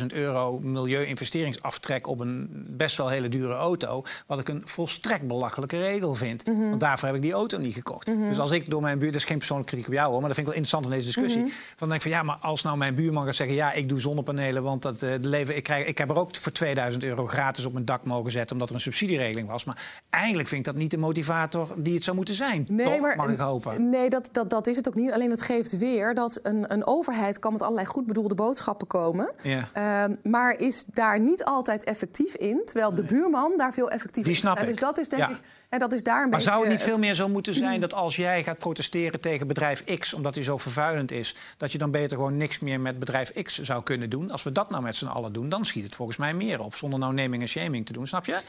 18.000 0.00 0.06
euro 0.06 0.58
milieu-investeringsaftrek 0.58 2.06
op 2.06 2.20
een 2.20 2.48
best 2.68 2.96
wel 2.96 3.08
hele 3.08 3.28
dure 3.28 3.54
auto. 3.54 4.04
Wat 4.26 4.38
ik 4.38 4.48
een 4.48 4.62
volstrekt 4.64 5.26
belachelijke 5.26 5.78
regel 5.78 6.14
vind. 6.14 6.46
Mm 6.46 6.54
-hmm. 6.54 6.68
Want 6.68 6.80
daarvoor 6.80 7.08
heb 7.08 7.16
ik 7.16 7.22
die 7.22 7.32
auto 7.32 7.58
niet 7.58 7.74
gekocht. 7.74 8.06
Mm 8.06 8.14
-hmm. 8.14 8.28
Dus 8.28 8.38
als 8.38 8.50
ik 8.50 8.70
door 8.70 8.82
mijn 8.82 8.98
buurt, 8.98 9.12
dat 9.12 9.20
is 9.20 9.26
geen 9.26 9.38
persoonlijke 9.38 9.72
kritiek 9.72 9.90
op 9.92 9.98
jou 9.98 10.10
hoor, 10.10 10.18
maar 10.20 10.28
dat 10.28 10.36
vind 10.36 10.46
ik 10.46 10.52
wel 10.52 10.61
interessant 10.62 10.84
in 10.84 10.90
deze 10.90 11.06
discussie. 11.06 11.40
Mm 11.40 11.46
-hmm. 11.46 11.76
Van 11.76 11.88
denk 11.88 12.04
ik 12.04 12.10
van 12.10 12.18
ja, 12.18 12.22
maar 12.22 12.36
als 12.40 12.62
nou 12.62 12.76
mijn 12.76 12.94
buurman 12.94 13.24
gaat 13.24 13.34
zeggen: 13.34 13.56
ja, 13.56 13.72
ik 13.72 13.88
doe 13.88 14.00
zonnepanelen, 14.00 14.62
want 14.62 14.82
dat, 14.82 15.02
uh, 15.02 15.10
de 15.20 15.28
leven, 15.28 15.56
ik, 15.56 15.62
krijg, 15.62 15.86
ik 15.86 15.98
heb 15.98 16.10
er 16.10 16.16
ook 16.18 16.36
voor 16.36 16.52
2000 16.52 17.04
euro 17.04 17.26
gratis 17.26 17.64
op 17.64 17.72
mijn 17.72 17.84
dak 17.84 18.04
mogen 18.04 18.30
zetten, 18.30 18.52
omdat 18.52 18.68
er 18.68 18.74
een 18.74 18.80
subsidieregeling 18.80 19.48
was. 19.48 19.64
Maar 19.64 19.82
eigenlijk 20.10 20.48
vind 20.48 20.66
ik 20.66 20.72
dat 20.72 20.82
niet 20.82 20.90
de 20.90 20.98
motivator 20.98 21.74
die 21.76 21.94
het 21.94 22.04
zou 22.04 22.16
moeten 22.16 22.34
zijn. 22.34 22.66
Nee, 22.68 22.86
Toch, 22.86 23.00
maar, 23.00 23.16
mag 23.16 23.28
ik 23.28 23.38
hopen. 23.38 23.90
Nee, 23.90 24.08
dat, 24.08 24.28
dat, 24.32 24.50
dat 24.50 24.66
is 24.66 24.76
het 24.76 24.88
ook 24.88 24.94
niet. 24.94 25.12
Alleen 25.12 25.30
het 25.30 25.42
geeft 25.42 25.78
weer 25.78 26.14
dat 26.14 26.40
een, 26.42 26.72
een 26.72 26.86
overheid 26.86 27.38
kan 27.38 27.52
met 27.52 27.62
allerlei 27.62 27.86
goed 27.86 28.06
bedoelde 28.06 28.34
boodschappen 28.34 28.86
komen, 28.86 29.32
ja. 29.42 29.68
uh, 30.08 30.14
maar 30.22 30.58
is 30.58 30.84
daar 30.84 31.20
niet 31.20 31.44
altijd 31.44 31.84
effectief 31.84 32.34
in, 32.34 32.62
terwijl 32.64 32.94
de 32.94 33.02
buurman 33.02 33.52
daar 33.56 33.72
veel 33.72 33.90
effectiever 33.90 34.32
die 34.32 34.40
snap 34.40 34.56
is. 34.56 34.62
Ik. 34.62 34.68
Dus 34.68 34.78
dat 34.78 34.98
is 34.98 35.08
denk 35.08 35.22
ja. 35.22 35.28
ik. 35.28 35.40
En 35.68 35.78
dat 35.78 35.92
is 35.92 36.02
daar 36.02 36.14
een 36.14 36.28
maar 36.28 36.38
beetje, 36.38 36.50
zou 36.50 36.60
het 36.60 36.70
niet 36.70 36.82
veel 36.82 36.98
meer 36.98 37.14
zo 37.14 37.28
moeten 37.28 37.54
zijn 37.54 37.80
dat 37.86 37.94
als 37.94 38.16
jij 38.16 38.44
gaat 38.44 38.58
protesteren 38.58 39.20
tegen 39.20 39.46
bedrijf 39.46 39.84
X 39.98 40.14
omdat 40.14 40.34
hij 40.34 40.44
zo 40.44 40.51
vervuilend 40.58 41.10
is, 41.10 41.36
dat 41.56 41.72
je 41.72 41.78
dan 41.78 41.90
beter 41.90 42.16
gewoon 42.16 42.36
niks 42.36 42.58
meer 42.58 42.80
met 42.80 42.98
bedrijf 42.98 43.32
X 43.42 43.58
zou 43.58 43.82
kunnen 43.82 44.10
doen? 44.10 44.30
Als 44.30 44.42
we 44.42 44.52
dat 44.52 44.70
nou 44.70 44.82
met 44.82 44.96
z'n 44.96 45.06
allen 45.06 45.32
doen, 45.32 45.48
dan 45.48 45.64
schiet 45.64 45.84
het 45.84 45.94
volgens 45.94 46.16
mij 46.18 46.34
meer 46.34 46.60
op. 46.60 46.74
Zonder 46.74 46.98
nou 46.98 47.14
naming 47.14 47.42
en 47.42 47.48
shaming 47.48 47.86
te 47.86 47.92
doen, 47.92 48.06
snap 48.06 48.24
je? 48.24 48.40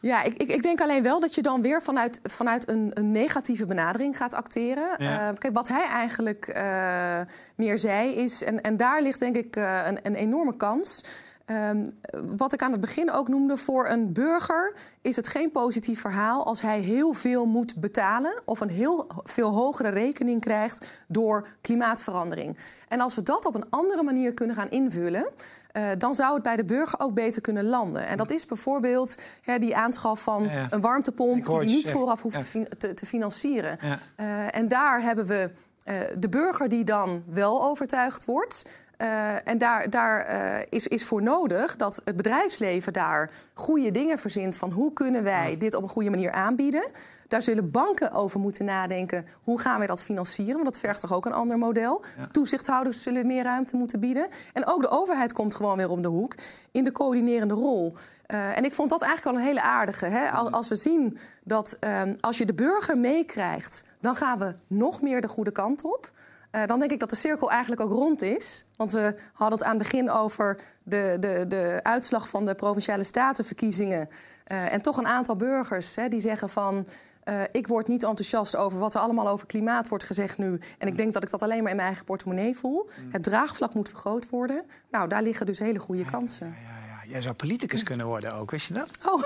Ja, 0.00 0.22
ik, 0.22 0.34
ik, 0.34 0.48
ik, 0.48 0.62
denk 0.62 0.80
alleen 0.80 1.02
wel 1.02 1.20
dat 1.20 1.34
je 1.34 1.42
dan 1.42 1.62
weer 1.62 1.82
vanuit, 1.82 2.20
vanuit 2.22 2.68
een, 2.68 2.90
een 2.94 3.08
negatieve 3.08 3.66
benadering 3.66 4.16
gaat 4.16 4.34
acteren. 4.34 4.88
Ja. 4.98 5.30
Uh, 5.30 5.38
kijk, 5.38 5.54
wat 5.54 5.68
hij 5.68 5.84
eigenlijk 5.84 6.52
uh, 6.56 7.20
meer 7.54 7.78
zei 7.78 8.14
is, 8.14 8.44
en, 8.44 8.60
en 8.60 8.76
daar 8.76 9.02
ligt 9.02 9.20
denk 9.20 9.36
ik 9.36 9.56
uh, 9.56 9.82
een, 9.86 9.98
een 10.02 10.14
enorme 10.14 10.56
kans. 10.56 11.04
Um, 11.50 11.94
wat 12.36 12.52
ik 12.52 12.62
aan 12.62 12.72
het 12.72 12.80
begin 12.80 13.12
ook 13.12 13.28
noemde, 13.28 13.56
voor 13.56 13.88
een 13.88 14.12
burger 14.12 14.74
is 15.00 15.16
het 15.16 15.28
geen 15.28 15.50
positief 15.50 16.00
verhaal 16.00 16.44
als 16.44 16.60
hij 16.60 16.80
heel 16.80 17.12
veel 17.12 17.46
moet 17.46 17.74
betalen 17.76 18.42
of 18.44 18.60
een 18.60 18.68
heel 18.68 19.06
veel 19.24 19.50
hogere 19.50 19.88
rekening 19.88 20.40
krijgt 20.40 21.04
door 21.08 21.48
klimaatverandering. 21.60 22.58
En 22.88 23.00
als 23.00 23.14
we 23.14 23.22
dat 23.22 23.44
op 23.44 23.54
een 23.54 23.70
andere 23.70 24.02
manier 24.02 24.34
kunnen 24.34 24.56
gaan 24.56 24.70
invullen, 24.70 25.28
uh, 25.76 25.82
dan 25.98 26.14
zou 26.14 26.34
het 26.34 26.42
bij 26.42 26.56
de 26.56 26.64
burger 26.64 27.00
ook 27.00 27.14
beter 27.14 27.42
kunnen 27.42 27.64
landen. 27.64 28.06
En 28.06 28.16
dat 28.16 28.30
is 28.30 28.46
bijvoorbeeld 28.46 29.18
die 29.58 29.76
aanschaf 29.76 30.22
van 30.22 30.42
ja, 30.42 30.52
ja. 30.52 30.66
een 30.70 30.80
warmtepomp 30.80 31.46
die 31.46 31.58
je 31.58 31.64
niet 31.64 31.90
vooraf 31.90 32.22
hoeft 32.22 32.38
te, 32.38 32.44
fin 32.44 32.68
te, 32.78 32.94
te, 32.94 33.06
financieren. 33.06 33.78
Uh, 33.82 34.56
en 34.56 34.68
daar 34.68 35.02
hebben 35.02 35.26
we 35.26 35.50
uh, 35.88 35.94
de 36.18 36.28
burger 36.28 36.68
die 36.68 36.84
dan 36.84 37.22
wel 37.26 37.62
overtuigd 37.64 38.24
wordt. 38.24 38.66
Uh, 39.02 39.48
en 39.48 39.58
daar, 39.58 39.90
daar 39.90 40.30
uh, 40.30 40.58
is, 40.68 40.86
is 40.86 41.04
voor 41.04 41.22
nodig 41.22 41.76
dat 41.76 42.00
het 42.04 42.16
bedrijfsleven 42.16 42.92
daar 42.92 43.30
goede 43.54 43.90
dingen 43.90 44.18
verzint 44.18 44.56
van 44.56 44.70
hoe 44.70 44.92
kunnen 44.92 45.22
wij 45.22 45.56
dit 45.56 45.74
op 45.74 45.82
een 45.82 45.88
goede 45.88 46.10
manier 46.10 46.32
aanbieden. 46.32 46.90
Daar 47.28 47.42
zullen 47.42 47.70
banken 47.70 48.12
over 48.12 48.40
moeten 48.40 48.64
nadenken. 48.64 49.26
Hoe 49.42 49.60
gaan 49.60 49.78
wij 49.78 49.86
dat 49.86 50.02
financieren? 50.02 50.54
Want 50.54 50.64
dat 50.64 50.78
vergt 50.78 51.00
toch 51.00 51.12
ook 51.12 51.26
een 51.26 51.32
ander 51.32 51.58
model. 51.58 52.04
Ja. 52.16 52.28
Toezichthouders 52.32 53.02
zullen 53.02 53.26
meer 53.26 53.42
ruimte 53.42 53.76
moeten 53.76 54.00
bieden. 54.00 54.28
En 54.52 54.66
ook 54.66 54.82
de 54.82 54.88
overheid 54.88 55.32
komt 55.32 55.54
gewoon 55.54 55.76
weer 55.76 55.90
om 55.90 56.02
de 56.02 56.08
hoek 56.08 56.34
in 56.70 56.84
de 56.84 56.92
coördinerende 56.92 57.54
rol. 57.54 57.94
Uh, 58.26 58.56
en 58.58 58.64
ik 58.64 58.74
vond 58.74 58.90
dat 58.90 59.02
eigenlijk 59.02 59.36
wel 59.36 59.46
een 59.46 59.48
hele 59.48 59.66
aardige. 59.68 60.06
Hè? 60.06 60.30
Als, 60.30 60.50
als 60.50 60.68
we 60.68 60.76
zien 60.76 61.18
dat 61.44 61.76
um, 61.80 62.16
als 62.20 62.38
je 62.38 62.46
de 62.46 62.54
burger 62.54 62.98
meekrijgt, 62.98 63.84
dan 64.00 64.16
gaan 64.16 64.38
we 64.38 64.54
nog 64.66 65.02
meer 65.02 65.20
de 65.20 65.28
goede 65.28 65.52
kant 65.52 65.82
op. 65.82 66.10
Uh, 66.52 66.66
dan 66.66 66.78
denk 66.78 66.90
ik 66.90 67.00
dat 67.00 67.10
de 67.10 67.16
cirkel 67.16 67.50
eigenlijk 67.50 67.80
ook 67.80 67.92
rond 67.92 68.22
is. 68.22 68.64
Want 68.76 68.92
we 68.92 69.14
hadden 69.32 69.58
het 69.58 69.66
aan 69.66 69.78
het 69.78 69.82
begin 69.82 70.10
over 70.10 70.60
de, 70.84 71.16
de, 71.20 71.44
de 71.48 71.80
uitslag 71.82 72.28
van 72.28 72.44
de 72.44 72.54
provinciale 72.54 73.04
statenverkiezingen. 73.04 74.08
Uh, 74.52 74.72
en 74.72 74.82
toch 74.82 74.96
een 74.96 75.06
aantal 75.06 75.36
burgers 75.36 75.96
hè, 75.96 76.08
die 76.08 76.20
zeggen 76.20 76.48
van. 76.48 76.86
Uh, 77.28 77.40
ik 77.50 77.66
word 77.66 77.88
niet 77.88 78.02
enthousiast 78.02 78.56
over 78.56 78.78
wat 78.78 78.94
er 78.94 79.00
allemaal 79.00 79.28
over 79.28 79.46
klimaat 79.46 79.88
wordt 79.88 80.04
gezegd 80.04 80.38
nu. 80.38 80.60
En 80.78 80.88
ik 80.88 80.96
denk 80.96 81.12
dat 81.12 81.22
ik 81.22 81.30
dat 81.30 81.42
alleen 81.42 81.62
maar 81.62 81.70
in 81.70 81.76
mijn 81.76 81.88
eigen 81.88 82.04
portemonnee 82.04 82.56
voel. 82.56 82.88
Mm. 83.04 83.12
Het 83.12 83.22
draagvlak 83.22 83.74
moet 83.74 83.88
vergroot 83.88 84.30
worden. 84.30 84.64
Nou, 84.90 85.08
daar 85.08 85.22
liggen 85.22 85.46
dus 85.46 85.58
hele 85.58 85.78
goede 85.78 86.04
kansen. 86.04 86.46
Ja, 86.46 86.52
ja, 86.52 87.02
ja. 87.04 87.10
Jij 87.12 87.20
zou 87.20 87.34
politicus 87.34 87.82
kunnen 87.82 88.06
worden 88.06 88.34
ook, 88.34 88.50
wist 88.50 88.68
je 88.68 88.74
dat? 88.74 88.88
Oh. 89.04 89.22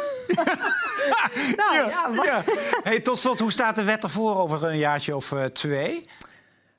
nou 1.60 2.24
ja. 2.24 2.42
Hey, 2.82 3.00
tot 3.00 3.18
slot, 3.18 3.38
hoe 3.38 3.52
staat 3.52 3.76
de 3.76 3.84
wet 3.84 4.02
ervoor 4.02 4.36
over 4.36 4.64
een 4.64 4.78
jaartje 4.78 5.16
of 5.16 5.34
twee? 5.52 6.06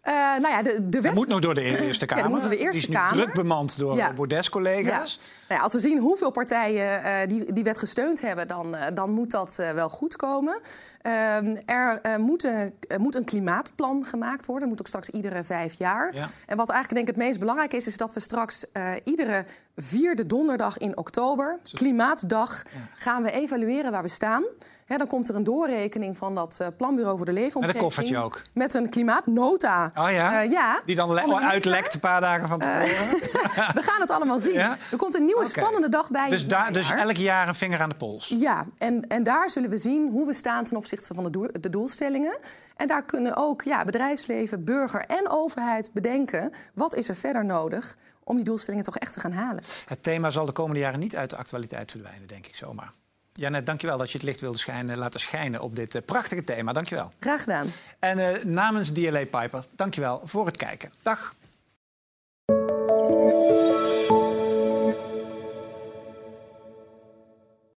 Uh, 0.07 0.13
nou 0.13 0.47
ja, 0.47 0.61
de, 0.61 0.89
de 0.89 1.01
wet... 1.01 1.13
moet 1.13 1.27
nog 1.27 1.39
door 1.39 1.53
de 1.53 1.61
e- 1.61 1.85
Eerste 1.85 2.05
Kamer. 2.11 2.23
Ja, 2.23 2.29
moet 2.29 2.41
door 2.41 2.49
de 2.49 2.57
Eerste 2.57 2.79
die 2.79 2.89
is 2.89 2.95
Kamer. 2.95 3.13
druk 3.13 3.33
bemand 3.33 3.77
door 3.77 3.95
ja. 3.95 4.13
Baudet-collega's. 4.13 5.19
Ja. 5.21 5.45
Nou 5.47 5.61
als 5.61 5.73
we 5.73 5.79
zien 5.79 5.99
hoeveel 5.99 6.31
partijen 6.31 7.01
uh, 7.01 7.15
die, 7.27 7.53
die 7.53 7.63
wet 7.63 7.77
gesteund 7.77 8.21
hebben... 8.21 8.47
dan, 8.47 8.75
uh, 8.75 8.83
dan 8.93 9.09
moet 9.09 9.31
dat 9.31 9.55
wel 9.75 9.89
goed 9.89 10.15
komen. 10.15 10.59
Ehm, 11.01 11.57
er 11.65 12.01
moet, 12.19 12.43
een, 12.43 12.73
moet 12.97 13.15
een 13.15 13.25
klimaatplan 13.25 14.05
gemaakt 14.05 14.45
worden. 14.45 14.69
Dat 14.69 14.69
moet 14.69 14.79
ook 14.79 14.87
straks 14.87 15.09
iedere 15.09 15.43
vijf 15.43 15.73
jaar. 15.73 16.15
Ja. 16.15 16.27
En 16.45 16.57
wat 16.57 16.69
eigenlijk 16.69 16.89
denk 16.89 17.07
ik 17.09 17.15
het 17.15 17.25
meest 17.25 17.39
belangrijk 17.39 17.73
is... 17.73 17.87
is 17.87 17.97
dat 17.97 18.13
we 18.13 18.19
straks 18.19 18.65
iedere 19.03 19.45
vierde 19.81 20.25
donderdag 20.25 20.77
in 20.77 20.97
oktober... 20.97 21.59
Klimaatdag, 21.73 22.61
gaan 22.95 23.23
we 23.23 23.31
evalueren 23.31 23.91
waar 23.91 24.01
we 24.01 24.07
staan. 24.07 24.43
He, 24.85 24.97
dan 24.97 25.07
komt 25.07 25.29
er 25.29 25.35
een 25.35 25.43
doorrekening 25.43 26.17
van 26.17 26.35
dat 26.35 26.71
planbureau 26.77 27.17
voor 27.17 27.25
de 27.25 27.33
leefomgeving. 27.33 27.65
Met 27.65 27.75
een 27.75 27.81
koffertje 27.81 28.17
ook. 28.17 28.41
Met 28.53 28.73
een 28.73 28.89
klimaatnota. 28.89 29.91
Oh 29.95 30.11
ja? 30.11 30.43
Uh, 30.43 30.51
ja. 30.51 30.81
Die 30.85 30.95
dan 30.95 31.19
uitlekt 31.39 31.93
een 31.93 31.99
paar 31.99 32.21
dagen 32.21 32.47
van 32.47 32.59
tevoren? 32.59 32.87
Uh, 32.87 33.73
we 33.77 33.81
gaan 33.81 34.01
het 34.01 34.09
allemaal 34.09 34.39
zien. 34.39 34.53
Ja? 34.53 34.77
Er 34.91 34.97
komt 34.97 35.15
een 35.15 35.25
nieuwe 35.25 35.45
okay. 35.45 35.51
spannende 35.51 35.89
dag 35.89 36.09
bij. 36.09 36.29
Dus, 36.29 36.47
dus 36.71 36.91
elk 36.91 37.17
jaar 37.17 37.47
een 37.47 37.55
vinger 37.55 37.81
aan 37.81 37.89
de 37.89 37.95
pols? 37.95 38.27
Ja, 38.27 38.65
en, 38.77 39.07
en 39.07 39.23
daar 39.23 39.49
zullen 39.49 39.69
we 39.69 39.77
zien 39.77 40.09
hoe 40.09 40.25
we 40.25 40.33
staan 40.33 40.63
ten 40.63 40.77
opzichte 40.77 41.13
van 41.13 41.23
de, 41.23 41.29
doel, 41.29 41.47
de 41.59 41.69
doelstellingen. 41.69 42.37
En 42.75 42.87
daar 42.87 43.03
kunnen 43.03 43.35
ook 43.35 43.61
ja, 43.61 43.85
bedrijfsleven, 43.85 44.63
burger 44.63 45.05
en 45.05 45.29
overheid 45.29 45.89
bedenken... 45.93 46.51
wat 46.73 46.95
is 46.95 47.09
er 47.09 47.15
verder 47.15 47.45
nodig 47.45 47.95
om 48.23 48.35
die 48.35 48.45
doelstellingen 48.45 48.85
toch 48.85 48.97
echt 48.97 49.13
te 49.13 49.19
gaan 49.19 49.31
halen. 49.31 49.63
Het 49.85 50.03
thema 50.03 50.29
zal 50.29 50.45
de 50.45 50.51
komende 50.51 50.79
jaren 50.79 50.99
niet 50.99 51.15
uit 51.15 51.29
de 51.29 51.35
actualiteit 51.35 51.91
verdwijnen, 51.91 52.27
denk 52.27 52.47
ik 52.47 52.55
zomaar. 52.55 52.91
Janet, 53.33 53.65
dankjewel 53.65 53.97
dat 53.97 54.11
je 54.11 54.17
het 54.17 54.27
licht 54.27 54.41
wilde 54.41 54.57
schijnen, 54.57 54.97
laten 54.97 55.19
schijnen 55.19 55.61
op 55.61 55.75
dit 55.75 55.95
uh, 55.95 56.01
prachtige 56.05 56.43
thema. 56.43 56.73
Dankjewel. 56.73 57.11
Graag 57.19 57.43
gedaan. 57.43 57.67
En 57.99 58.17
uh, 58.17 58.43
namens 58.43 58.91
DLA 58.91 59.25
Piper, 59.25 59.65
dankjewel 59.75 60.21
voor 60.23 60.45
het 60.45 60.57
kijken. 60.57 60.91
Dag. 61.01 61.35